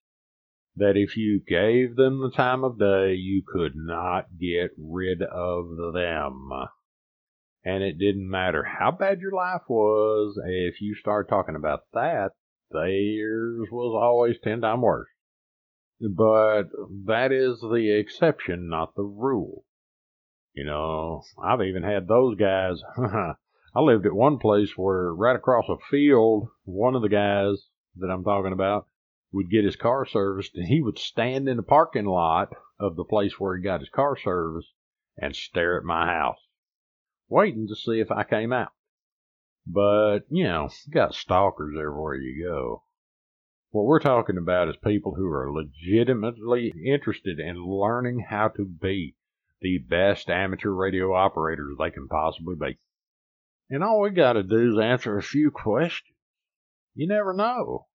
that 0.81 0.97
if 0.97 1.15
you 1.15 1.41
gave 1.47 1.95
them 1.95 2.21
the 2.21 2.31
time 2.31 2.65
of 2.65 2.79
day, 2.79 3.13
you 3.13 3.43
could 3.47 3.77
not 3.77 4.39
get 4.41 4.71
rid 4.79 5.23
of 5.23 5.67
them. 5.93 6.51
And 7.63 7.83
it 7.83 7.99
didn't 7.99 8.31
matter 8.31 8.65
how 8.65 8.91
bad 8.91 9.21
your 9.21 9.33
life 9.33 9.61
was, 9.69 10.41
if 10.47 10.81
you 10.81 10.95
start 10.95 11.29
talking 11.29 11.55
about 11.55 11.81
that, 11.93 12.31
theirs 12.71 13.69
was 13.71 14.03
always 14.03 14.37
ten 14.43 14.63
times 14.63 14.81
worse. 14.81 15.09
But 16.01 16.71
that 17.07 17.31
is 17.31 17.61
the 17.61 17.95
exception, 17.99 18.71
not 18.71 18.95
the 18.95 19.05
rule. 19.05 19.67
You 20.55 20.65
know, 20.65 21.23
I've 21.45 21.61
even 21.61 21.83
had 21.83 22.09
those 22.09 22.37
guys 22.39 22.83
I 23.73 23.81
lived 23.81 24.07
at 24.07 24.15
one 24.15 24.39
place 24.39 24.73
where 24.77 25.15
right 25.15 25.37
across 25.37 25.67
a 25.69 25.77
field, 25.91 26.49
one 26.65 26.97
of 26.97 27.03
the 27.03 27.09
guys 27.11 27.67
that 27.97 28.09
I'm 28.11 28.25
talking 28.25 28.53
about 28.53 28.87
would 29.33 29.51
get 29.51 29.65
his 29.65 29.77
car 29.77 30.05
serviced 30.05 30.55
and 30.57 30.67
he 30.67 30.81
would 30.83 30.99
stand 30.99 31.49
in 31.49 31.57
the 31.57 31.63
parking 31.63 32.07
lot 32.07 32.49
of 32.79 32.97
the 32.97 33.05
place 33.05 33.39
where 33.39 33.57
he 33.57 33.63
got 33.63 33.81
his 33.81 33.91
car 33.91 34.17
serviced 34.17 34.73
and 35.17 35.37
stare 35.37 35.77
at 35.79 35.85
my 35.85 36.07
house, 36.07 36.41
waiting 37.29 37.69
to 37.69 37.77
see 37.77 38.01
if 38.01 38.11
I 38.11 38.25
came 38.25 38.53
out. 38.53 38.73
But, 39.67 40.21
you 40.31 40.45
know, 40.45 40.69
you 40.87 40.93
got 40.93 41.15
stalkers 41.15 41.77
everywhere 41.79 42.17
you 42.17 42.45
go. 42.45 42.83
What 43.71 43.85
we're 43.85 44.01
talking 44.01 44.37
about 44.37 44.69
is 44.69 44.77
people 44.85 45.15
who 45.15 45.27
are 45.27 45.53
legitimately 45.53 46.73
interested 46.85 47.39
in 47.39 47.65
learning 47.65 48.27
how 48.31 48.49
to 48.49 48.65
be 48.65 49.15
the 49.61 49.79
best 49.79 50.29
amateur 50.29 50.71
radio 50.71 51.15
operators 51.15 51.77
they 51.79 51.91
can 51.91 52.09
possibly 52.09 52.57
be. 52.57 52.79
And 53.69 53.85
all 53.85 54.01
we 54.01 54.11
got 54.11 54.33
to 54.33 54.43
do 54.43 54.73
is 54.73 54.79
answer 54.83 55.17
a 55.17 55.23
few 55.23 55.53
questions. 55.53 56.17
You 56.95 57.07
never 57.07 57.33
know. 57.33 57.87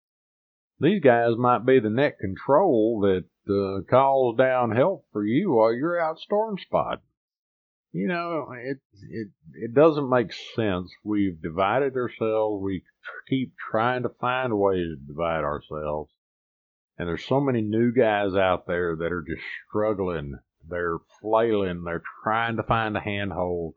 These 0.80 1.02
guys 1.02 1.36
might 1.36 1.64
be 1.64 1.78
the 1.78 1.90
net 1.90 2.18
control 2.18 3.00
that 3.00 3.24
uh, 3.48 3.82
calls 3.88 4.36
down 4.36 4.72
help 4.72 5.06
for 5.12 5.24
you 5.24 5.52
while 5.52 5.72
you're 5.72 6.00
out 6.00 6.18
storm 6.18 6.58
spotting. 6.58 7.04
You 7.92 8.08
know, 8.08 8.48
it 8.56 8.78
it 9.08 9.28
it 9.52 9.72
doesn't 9.72 10.10
make 10.10 10.32
sense. 10.56 10.90
We've 11.04 11.40
divided 11.40 11.94
ourselves. 11.94 12.60
We 12.60 12.82
keep 13.28 13.54
trying 13.70 14.02
to 14.02 14.08
find 14.08 14.58
ways 14.58 14.98
to 14.98 15.06
divide 15.06 15.44
ourselves. 15.44 16.10
And 16.98 17.08
there's 17.08 17.24
so 17.24 17.40
many 17.40 17.60
new 17.60 17.92
guys 17.92 18.34
out 18.34 18.66
there 18.66 18.96
that 18.96 19.12
are 19.12 19.22
just 19.22 19.42
struggling. 19.68 20.38
They're 20.68 20.98
flailing. 21.20 21.84
They're 21.84 22.02
trying 22.24 22.56
to 22.56 22.64
find 22.64 22.96
a 22.96 23.00
handhold 23.00 23.74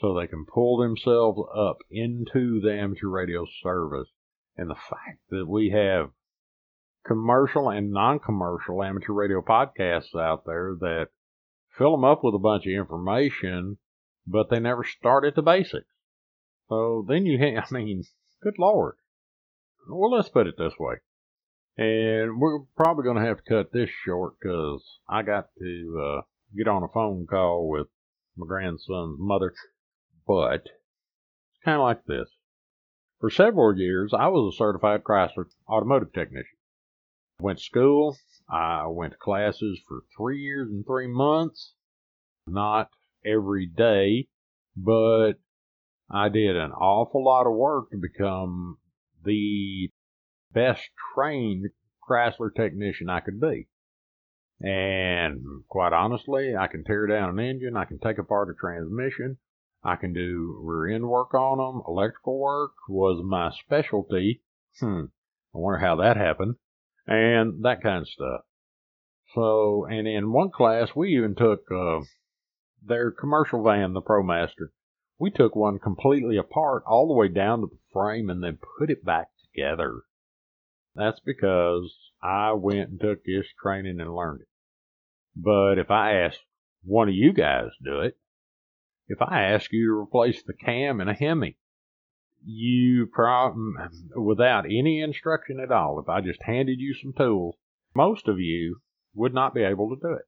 so 0.00 0.14
they 0.14 0.26
can 0.26 0.46
pull 0.46 0.78
themselves 0.78 1.40
up 1.54 1.78
into 1.90 2.60
the 2.60 2.72
amateur 2.72 3.08
radio 3.08 3.44
service. 3.62 4.08
And 4.58 4.68
the 4.68 4.74
fact 4.74 5.20
that 5.30 5.46
we 5.48 5.70
have 5.70 6.10
commercial 7.06 7.70
and 7.70 7.92
non-commercial 7.92 8.82
amateur 8.82 9.12
radio 9.12 9.40
podcasts 9.40 10.14
out 10.14 10.44
there 10.44 10.74
that 10.80 11.08
fill 11.78 11.92
them 11.92 12.04
up 12.04 12.24
with 12.24 12.34
a 12.34 12.40
bunch 12.40 12.66
of 12.66 12.72
information, 12.72 13.78
but 14.26 14.50
they 14.50 14.58
never 14.58 14.84
start 14.84 15.24
at 15.24 15.36
the 15.36 15.42
basics. 15.42 15.86
So 16.68 17.04
then 17.08 17.24
you, 17.24 17.38
have, 17.38 17.64
I 17.70 17.74
mean, 17.74 18.02
good 18.42 18.58
lord. 18.58 18.96
Well, 19.88 20.10
let's 20.10 20.28
put 20.28 20.48
it 20.48 20.56
this 20.58 20.74
way. 20.78 20.96
And 21.76 22.40
we're 22.40 22.64
probably 22.76 23.04
going 23.04 23.16
to 23.16 23.26
have 23.26 23.38
to 23.38 23.48
cut 23.48 23.72
this 23.72 23.88
short 24.04 24.34
because 24.40 24.82
I 25.08 25.22
got 25.22 25.46
to 25.60 26.02
uh, 26.04 26.20
get 26.56 26.66
on 26.66 26.82
a 26.82 26.88
phone 26.88 27.26
call 27.30 27.68
with 27.68 27.86
my 28.36 28.46
grandson's 28.46 29.18
mother. 29.20 29.54
But 30.26 30.64
it's 30.64 31.64
kind 31.64 31.76
of 31.76 31.82
like 31.82 32.04
this. 32.04 32.28
For 33.20 33.30
several 33.30 33.76
years, 33.76 34.14
I 34.14 34.28
was 34.28 34.54
a 34.54 34.56
certified 34.56 35.02
Chrysler 35.02 35.46
automotive 35.68 36.12
technician. 36.12 36.56
I 37.40 37.42
Went 37.42 37.58
to 37.58 37.64
school. 37.64 38.16
I 38.48 38.86
went 38.86 39.12
to 39.12 39.18
classes 39.18 39.80
for 39.88 40.02
three 40.16 40.40
years 40.40 40.70
and 40.70 40.86
three 40.86 41.08
months. 41.08 41.74
Not 42.46 42.90
every 43.24 43.66
day, 43.66 44.28
but 44.76 45.34
I 46.08 46.28
did 46.28 46.56
an 46.56 46.70
awful 46.72 47.24
lot 47.24 47.46
of 47.46 47.54
work 47.54 47.90
to 47.90 47.98
become 47.98 48.78
the 49.24 49.90
best 50.52 50.88
trained 51.14 51.70
Chrysler 52.08 52.54
technician 52.54 53.10
I 53.10 53.20
could 53.20 53.40
be. 53.40 53.68
And 54.60 55.64
quite 55.68 55.92
honestly, 55.92 56.56
I 56.56 56.68
can 56.68 56.84
tear 56.84 57.06
down 57.06 57.30
an 57.30 57.44
engine, 57.44 57.76
I 57.76 57.84
can 57.84 57.98
take 57.98 58.18
apart 58.18 58.48
a 58.48 58.54
transmission, 58.54 59.38
I 59.88 59.96
can 59.96 60.12
do 60.12 60.58
rear 60.62 60.94
end 60.94 61.08
work 61.08 61.32
on 61.32 61.58
them. 61.58 61.82
Electrical 61.88 62.38
work 62.38 62.72
was 62.88 63.22
my 63.24 63.50
specialty. 63.64 64.42
Hmm. 64.78 65.04
I 65.54 65.58
wonder 65.58 65.78
how 65.78 65.96
that 65.96 66.16
happened. 66.16 66.56
And 67.06 67.64
that 67.64 67.82
kind 67.82 68.02
of 68.02 68.08
stuff. 68.08 68.42
So, 69.34 69.86
and 69.86 70.06
in 70.06 70.32
one 70.32 70.50
class, 70.50 70.90
we 70.94 71.16
even 71.16 71.34
took 71.34 71.64
uh, 71.70 72.00
their 72.82 73.10
commercial 73.10 73.62
van, 73.62 73.94
the 73.94 74.02
ProMaster. 74.02 74.68
We 75.18 75.30
took 75.30 75.56
one 75.56 75.78
completely 75.78 76.36
apart 76.36 76.84
all 76.86 77.08
the 77.08 77.14
way 77.14 77.28
down 77.28 77.60
to 77.60 77.66
the 77.66 77.78
frame 77.92 78.28
and 78.30 78.42
then 78.42 78.58
put 78.78 78.90
it 78.90 79.04
back 79.04 79.28
together. 79.42 80.02
That's 80.94 81.20
because 81.20 81.94
I 82.22 82.52
went 82.52 82.90
and 82.90 83.00
took 83.00 83.24
this 83.24 83.46
training 83.62 84.00
and 84.00 84.14
learned 84.14 84.42
it. 84.42 84.48
But 85.34 85.78
if 85.78 85.90
I 85.90 86.14
ask 86.20 86.36
one 86.84 87.08
of 87.08 87.14
you 87.14 87.32
guys 87.32 87.68
to 87.78 87.90
do 87.90 88.00
it, 88.00 88.16
if 89.08 89.20
I 89.22 89.42
ask 89.42 89.72
you 89.72 89.86
to 89.86 90.00
replace 90.00 90.42
the 90.42 90.52
cam 90.52 91.00
in 91.00 91.08
a 91.08 91.14
Hemi, 91.14 91.56
you 92.44 93.08
probably, 93.12 93.72
without 94.14 94.66
any 94.66 95.00
instruction 95.00 95.58
at 95.60 95.72
all, 95.72 95.98
if 95.98 96.08
I 96.08 96.20
just 96.20 96.42
handed 96.42 96.78
you 96.78 96.94
some 96.94 97.12
tools, 97.12 97.56
most 97.96 98.28
of 98.28 98.38
you 98.38 98.80
would 99.14 99.34
not 99.34 99.54
be 99.54 99.62
able 99.62 99.90
to 99.90 100.00
do 100.00 100.12
it. 100.12 100.26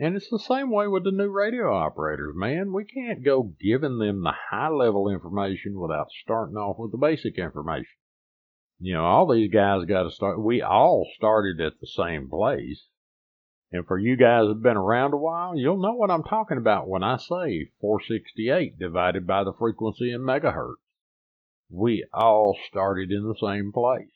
And 0.00 0.14
it's 0.14 0.30
the 0.30 0.38
same 0.38 0.70
way 0.70 0.86
with 0.86 1.02
the 1.02 1.10
new 1.10 1.28
radio 1.28 1.74
operators, 1.74 2.34
man. 2.36 2.72
We 2.72 2.84
can't 2.84 3.24
go 3.24 3.54
giving 3.60 3.98
them 3.98 4.22
the 4.22 4.34
high 4.50 4.68
level 4.68 5.10
information 5.10 5.80
without 5.80 6.10
starting 6.22 6.56
off 6.56 6.76
with 6.78 6.92
the 6.92 6.98
basic 6.98 7.36
information. 7.36 7.96
You 8.78 8.94
know, 8.94 9.04
all 9.04 9.26
these 9.26 9.50
guys 9.50 9.86
got 9.86 10.04
to 10.04 10.10
start, 10.12 10.40
we 10.40 10.62
all 10.62 11.04
started 11.16 11.60
at 11.60 11.80
the 11.80 11.86
same 11.88 12.28
place. 12.30 12.86
And 13.70 13.86
for 13.86 13.98
you 13.98 14.16
guys 14.16 14.44
who've 14.46 14.62
been 14.62 14.76
around 14.76 15.12
a 15.12 15.18
while, 15.18 15.56
you'll 15.56 15.80
know 15.80 15.94
what 15.94 16.10
I'm 16.10 16.22
talking 16.22 16.56
about 16.56 16.88
when 16.88 17.02
I 17.02 17.18
say 17.18 17.70
468 17.80 18.78
divided 18.78 19.26
by 19.26 19.44
the 19.44 19.52
frequency 19.52 20.10
in 20.10 20.22
megahertz. 20.22 20.76
We 21.70 22.06
all 22.14 22.56
started 22.68 23.10
in 23.10 23.24
the 23.24 23.36
same 23.38 23.72
place. 23.72 24.08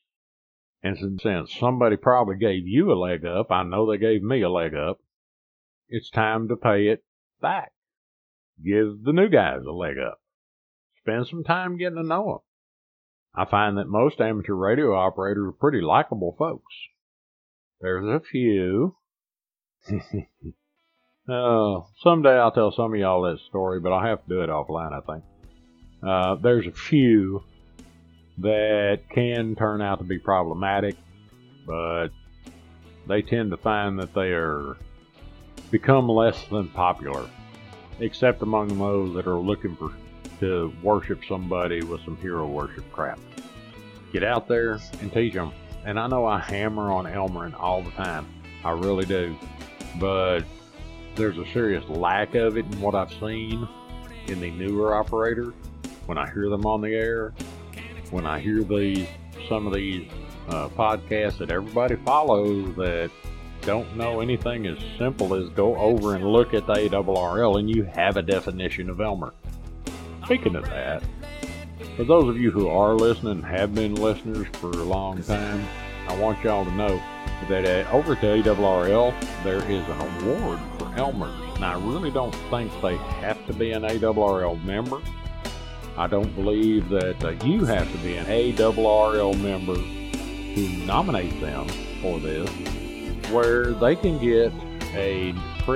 And 0.83 1.21
since 1.21 1.55
somebody 1.55 1.97
probably 1.97 2.37
gave 2.37 2.67
you 2.67 2.91
a 2.91 2.95
leg 2.95 3.27
up, 3.27 3.51
I 3.51 3.63
know 3.63 3.91
they 3.91 3.99
gave 3.99 4.23
me 4.23 4.41
a 4.43 4.49
leg 4.49 4.75
up, 4.75 5.01
it's 5.89 6.09
time 6.09 6.49
to 6.49 6.57
pay 6.57 6.89
it 6.89 7.05
back. 7.41 7.73
Give 8.65 9.03
the 9.03 9.13
new 9.13 9.29
guys 9.29 9.61
a 9.67 9.73
leg 9.73 9.99
up. 9.99 10.19
Spend 11.01 11.27
some 11.27 11.45
time 11.45 11.77
getting 11.77 11.97
to 11.97 12.03
know 12.03 12.25
them. 12.25 12.39
I 13.35 13.51
find 13.51 13.77
that 13.77 13.89
most 13.89 14.21
amateur 14.21 14.55
radio 14.55 14.95
operators 14.95 15.49
are 15.49 15.53
pretty 15.53 15.83
likable 15.83 16.35
folks. 16.39 16.75
There's 17.81 18.07
a 18.07 18.25
few 18.25 18.97
uh, 21.29 21.81
someday 22.03 22.39
I'll 22.39 22.53
tell 22.53 22.73
some 22.73 22.95
of 22.95 23.01
y'all 23.01 23.23
that 23.23 23.39
story, 23.49 23.81
but 23.81 23.93
I'll 23.93 24.07
have 24.07 24.23
to 24.25 24.29
do 24.29 24.43
it 24.43 24.49
offline, 24.49 24.93
I 24.93 25.01
think. 25.01 25.25
Uh, 26.03 26.35
there's 26.37 26.67
a 26.67 26.73
few 26.73 27.43
that 28.39 29.01
can 29.11 29.55
turn 29.55 29.83
out 29.83 29.99
to 29.99 30.05
be 30.05 30.19
problematic, 30.19 30.97
but 31.67 32.09
they 33.09 33.23
tend 33.23 33.51
to 33.51 33.57
find 33.57 33.99
that 33.99 34.15
they 34.15 34.33
are 34.33 34.77
become 35.71 36.09
less 36.09 36.45
than 36.49 36.69
popular, 36.69 37.29
except 38.01 38.43
among 38.43 38.79
those 38.79 39.15
that 39.15 39.27
are 39.27 39.39
looking 39.39 39.77
for 39.77 39.93
to 40.41 40.73
worship 40.83 41.21
somebody 41.29 41.83
with 41.83 42.05
some 42.05 42.17
hero 42.17 42.47
worship 42.47 42.85
crap. 42.93 43.19
Get 44.13 44.25
out 44.25 44.49
there 44.49 44.81
and 45.01 45.13
teach 45.13 45.35
them. 45.35 45.53
And 45.85 45.99
I 45.99 46.07
know 46.07 46.27
I 46.27 46.39
hammer 46.39 46.93
on 46.93 47.07
Elmering 47.07 47.55
all 47.59 47.83
the 47.83 47.91
time. 47.93 48.27
I 48.65 48.71
really 48.71 49.05
do 49.05 49.37
but 49.99 50.41
there's 51.15 51.39
a 51.39 51.47
serious 51.53 51.87
lack 51.89 52.35
of 52.35 52.57
it 52.57 52.65
in 52.65 52.81
what 52.81 52.95
I've 52.95 53.13
seen 53.15 53.69
in 54.29 54.41
the 54.41 54.51
newer 54.51 54.95
operators. 54.95 55.55
When 56.07 56.19
I 56.19 56.31
hear 56.31 56.49
them 56.49 56.67
on 56.67 56.81
the 56.81 56.95
air, 56.95 57.33
when 58.11 58.27
I 58.27 58.41
hear 58.41 58.63
these 58.63 59.07
some 59.49 59.67
of 59.67 59.75
these 59.75 60.09
uh, 60.49 60.69
podcasts 60.71 61.39
that 61.39 61.51
everybody 61.51 61.97
follows 61.97 62.75
that 62.77 63.11
don't 63.63 63.97
know 63.97 64.21
anything 64.21 64.67
as 64.67 64.79
simple 64.99 65.35
as 65.35 65.49
go 65.51 65.77
over 65.77 66.15
and 66.15 66.25
look 66.25 66.53
at 66.53 66.67
the 66.67 66.75
ARRL 66.75 67.59
and 67.59 67.71
you 67.71 67.85
have 67.85 68.17
a 68.17 68.23
definition 68.23 68.91
of 68.91 69.01
Elmer. 69.01 69.33
Speaking 70.25 70.57
of 70.57 70.65
that, 70.65 71.03
for 71.97 72.05
those 72.05 72.29
of 72.29 72.39
you 72.39 72.51
who 72.51 72.69
are 72.69 72.95
listening 72.95 73.43
have 73.43 73.75
been 73.75 73.95
listeners 73.95 74.47
for 74.55 74.71
a 74.71 74.85
long 74.85 75.23
time, 75.23 75.67
I 76.09 76.19
want 76.19 76.43
y'all 76.43 76.65
to 76.65 76.73
know 76.73 77.01
that 77.49 77.87
uh, 77.87 77.91
over 77.91 78.15
to 78.15 78.27
ARRL, 78.27 79.15
there 79.45 79.63
is 79.71 79.87
an 79.89 80.01
award 80.01 80.59
for 80.79 80.87
Elmers. 80.97 81.55
And 81.57 81.65
I 81.65 81.75
really 81.75 82.11
don't 82.11 82.35
think 82.51 82.73
they 82.81 82.97
have 82.97 83.45
to 83.47 83.53
be 83.53 83.73
an 83.73 83.83
ARRL 83.83 84.63
member. 84.65 85.01
I 85.97 86.07
don't 86.07 86.35
believe 86.35 86.89
that 86.89 87.23
uh, 87.23 87.31
you 87.45 87.65
have 87.65 87.91
to 87.93 87.99
be 87.99 88.17
an 88.17 88.27
ARRL 88.27 89.39
member 89.41 89.75
to 89.75 90.69
nominate 90.87 91.41
them 91.41 91.69
for 92.01 92.19
this, 92.19 92.49
where 93.31 93.73
they 93.73 93.97
can 93.97 94.19
get 94.19 94.53
a 94.95 95.33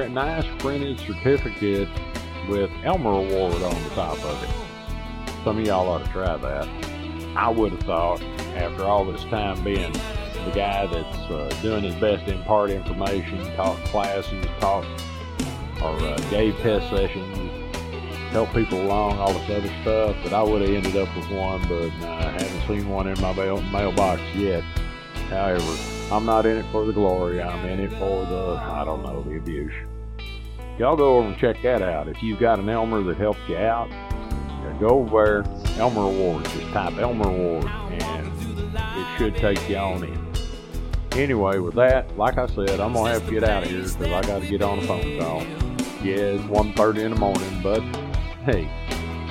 nice 0.09 0.44
printed 0.59 0.98
certificate 1.00 1.88
with 2.48 2.70
Elmer 2.85 3.11
Award 3.11 3.62
on 3.62 3.83
the 3.83 3.90
top 3.90 4.18
of 4.24 4.42
it. 4.42 4.50
Some 5.44 5.59
of 5.59 5.66
y'all 5.66 5.88
ought 5.88 6.05
to 6.05 6.11
try 6.11 6.37
that. 6.37 6.68
I 7.37 7.48
would 7.48 7.72
have 7.72 7.81
thought, 7.83 8.22
after 8.57 8.85
all 8.85 9.05
this 9.05 9.22
time 9.24 9.62
being 9.62 9.92
the 10.46 10.52
guy 10.52 10.87
that's 10.87 11.18
uh, 11.30 11.54
doing 11.61 11.82
his 11.82 11.94
best 11.96 12.24
to 12.26 12.32
impart 12.32 12.70
information, 12.70 13.44
talk 13.56 13.76
classes, 13.85 14.46
talk 14.61 14.85
or 15.82 15.90
uh, 16.00 16.16
gave 16.30 16.56
test 16.59 16.88
sessions, 16.88 17.50
help 18.30 18.52
people 18.54 18.80
along, 18.80 19.18
all 19.18 19.32
this 19.32 19.50
other 19.50 19.72
stuff. 19.82 20.16
But 20.22 20.32
I 20.32 20.42
would 20.42 20.62
have 20.62 20.70
ended 20.70 20.96
up 20.96 21.14
with 21.16 21.28
one, 21.30 21.66
but 21.68 21.90
I 22.06 22.30
haven't 22.30 22.66
seen 22.66 22.88
one 22.88 23.09
in 23.09 23.20
my 23.20 23.32
mail- 23.32 23.61
mailbox 23.62 24.22
yet. 24.35 24.62
However, 25.28 25.76
I'm 26.12 26.24
not 26.24 26.46
in 26.46 26.56
it 26.56 26.66
for 26.70 26.87
the 26.87 26.92
glory. 26.92 27.42
I'm 27.42 27.66
in 27.68 27.80
it 27.80 27.90
for 27.98 28.24
the, 28.26 28.61
I 28.62 28.85
don't 28.85 29.02
know, 29.02 29.22
the 29.22 29.37
abuse. 29.37 29.74
Y'all 30.78 30.96
go 30.96 31.18
over 31.18 31.28
and 31.28 31.37
check 31.38 31.61
that 31.62 31.82
out. 31.82 32.06
If 32.06 32.22
you've 32.22 32.38
got 32.38 32.59
an 32.59 32.68
Elmer 32.68 33.02
that 33.02 33.16
helps 33.16 33.40
you 33.48 33.56
out, 33.56 33.88
go 34.78 34.88
over 34.88 35.44
there, 35.44 35.78
Elmer 35.78 36.02
Award. 36.02 36.44
Just 36.44 36.68
type 36.68 36.96
Elmer 36.98 37.28
Award, 37.28 37.64
and 37.64 38.26
it 38.76 39.18
should 39.18 39.37
take 39.37 39.68
you 39.68 39.76
on 39.76 40.04
in. 40.04 40.25
Anyway, 41.16 41.59
with 41.59 41.74
that, 41.74 42.14
like 42.18 42.37
I 42.37 42.46
said, 42.46 42.79
I'm 42.79 42.92
gonna 42.92 43.14
have 43.14 43.24
to 43.24 43.31
get 43.31 43.42
out 43.42 43.62
of 43.62 43.70
here 43.70 43.81
because 43.81 44.02
I 44.02 44.20
got 44.20 44.42
to 44.42 44.46
get 44.46 44.61
on 44.61 44.81
a 44.81 44.83
phone 44.83 45.18
call. 45.18 45.40
Yeah, 46.05 46.37
it's 46.37 46.44
1.30 46.44 46.98
in 46.98 47.14
the 47.14 47.18
morning, 47.18 47.62
but 47.62 47.81
hey, 48.44 48.68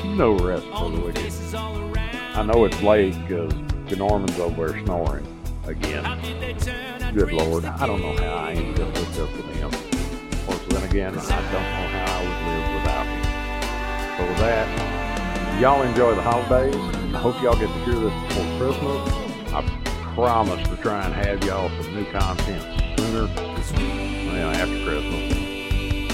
no 0.04 0.32
rest 0.34 0.65
for 0.65 0.89
the 0.89 1.00
wicked. 1.00 1.32
I 1.54 2.41
know 2.41 2.65
it's 2.65 2.82
late 2.82 3.13
because 3.28 3.54
Norman's 3.95 4.39
over 4.39 4.71
there 4.71 4.84
snoring 4.84 5.28
again. 5.65 6.04
Good 7.13 7.32
Lord, 7.32 7.65
I 7.65 7.86
don't 7.86 8.02
know 8.02 8.17
how 8.17 8.34
I 8.34 8.54
ended 8.54 8.80
up 8.80 8.98
hooked 8.98 9.19
up 9.19 9.32
with 9.38 9.56
him. 9.56 9.69
Of 9.71 10.45
course, 10.48 10.65
then 10.69 10.89
again, 10.89 11.15
I 11.15 11.52
don't 11.52 11.54
know 11.54 11.88
how 11.93 12.06
I 12.10 12.24
would 12.24 12.39
live 12.50 12.67
without 12.82 13.06
him. 13.06 13.24
So 14.17 14.28
with 14.28 14.39
that, 14.39 15.62
y'all 15.62 15.84
enjoy 15.84 16.15
the 16.15 16.21
holidays. 16.24 16.76
I 17.13 17.19
hope 17.19 17.39
y'all 17.43 17.56
get 17.56 17.67
to 17.67 17.80
hear 17.86 17.93
this 17.93 18.13
before 18.28 18.58
Christmas. 18.58 19.54
I 19.54 19.85
promise 20.15 20.65
to 20.69 20.78
try 20.78 21.06
and 21.06 21.13
have 21.13 21.43
y'all 21.43 21.69
some 21.82 21.93
new 21.93 22.06
content 22.10 22.63
sooner, 22.97 23.28
you 23.78 24.32
know, 24.32 24.49
after 24.49 24.82
Christmas. 24.86 25.34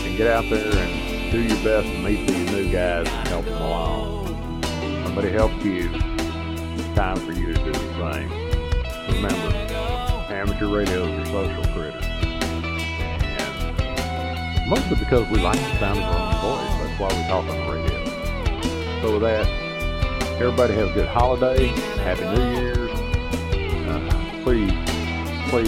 And 0.04 0.18
get 0.18 0.26
out 0.26 0.44
there 0.50 0.76
and 0.76 1.32
do 1.32 1.40
your 1.40 1.64
best 1.64 1.88
to 1.88 1.98
meet 2.00 2.28
these 2.28 2.52
new 2.52 2.72
guys 2.72 3.08
and 3.08 3.28
help 3.28 3.46
them 3.46 3.62
along. 3.62 4.64
Somebody 5.04 5.30
helps 5.30 5.64
you. 5.64 5.92
It's 5.94 6.96
time 6.96 7.18
for 7.18 7.32
you 7.32 7.54
to 7.54 7.64
do 7.64 7.72
the 7.72 8.14
same. 8.14 8.30
Remember, 9.16 9.56
amateur 10.34 10.76
radio 10.76 11.04
is 11.04 11.30
your 11.30 11.46
social 11.46 11.64
critter. 11.76 12.00
And 14.58 14.68
mostly 14.68 14.96
because 14.96 15.30
we 15.30 15.38
like 15.42 15.60
the 15.60 15.78
sound 15.78 16.00
of 16.00 16.06
our 16.06 16.34
own 16.34 16.42
voice. 16.42 16.88
That's 16.88 17.00
why 17.00 17.08
we 17.10 17.24
talk 17.28 17.46
on 17.46 17.56
the 17.56 17.72
radio. 17.72 18.00
So 19.04 19.12
with 19.14 19.22
that, 19.22 19.46
everybody 20.42 20.74
have 20.74 20.90
a 20.90 20.94
good 20.94 21.08
holiday. 21.08 21.68
Happy 22.02 22.26
New 22.26 22.60
Year 22.60 22.81
please 25.52 25.68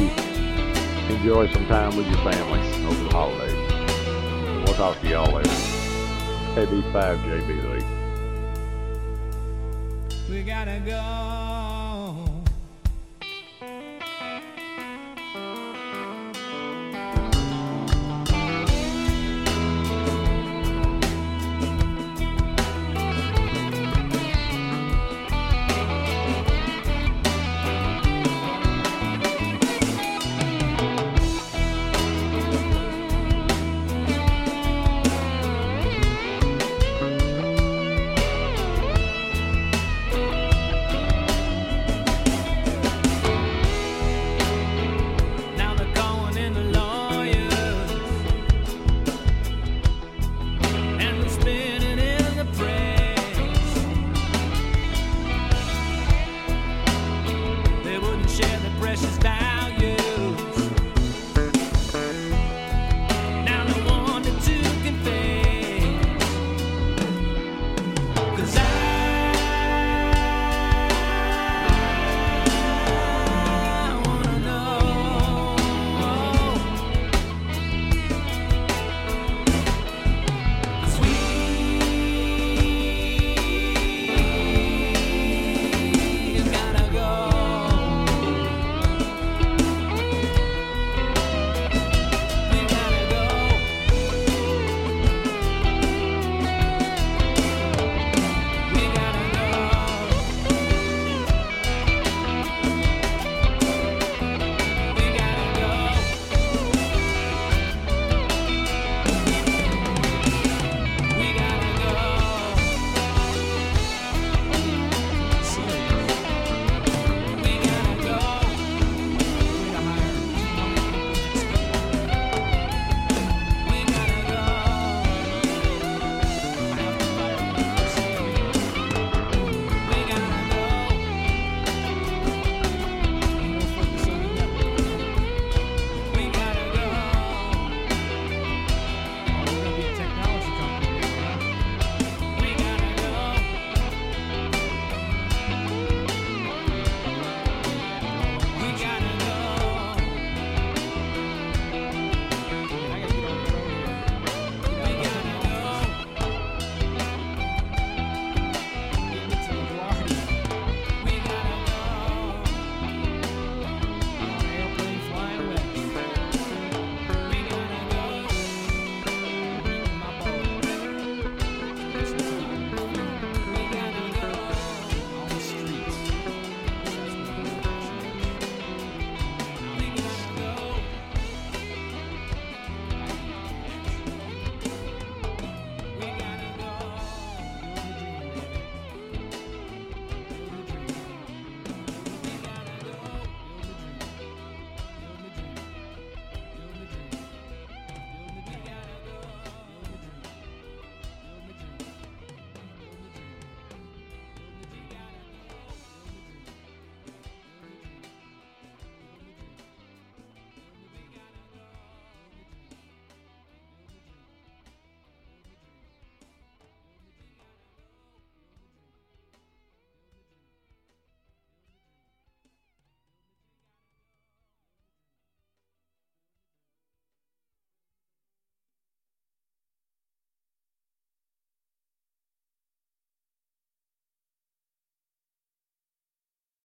enjoy 1.09 1.45
some 1.51 1.65
time 1.67 1.93
with 1.97 2.07
your 2.07 2.17
family 2.19 2.61
over 2.87 3.03
the 3.03 3.09
holidays. 3.09 3.51
And 3.51 4.63
we'll 4.63 4.75
talk 4.75 4.97
to 5.01 5.09
y'all 5.09 5.29
later. 5.29 5.49
KB5JB 6.55 7.83
We 10.29 10.43
gotta 10.43 10.79
go. 10.85 11.52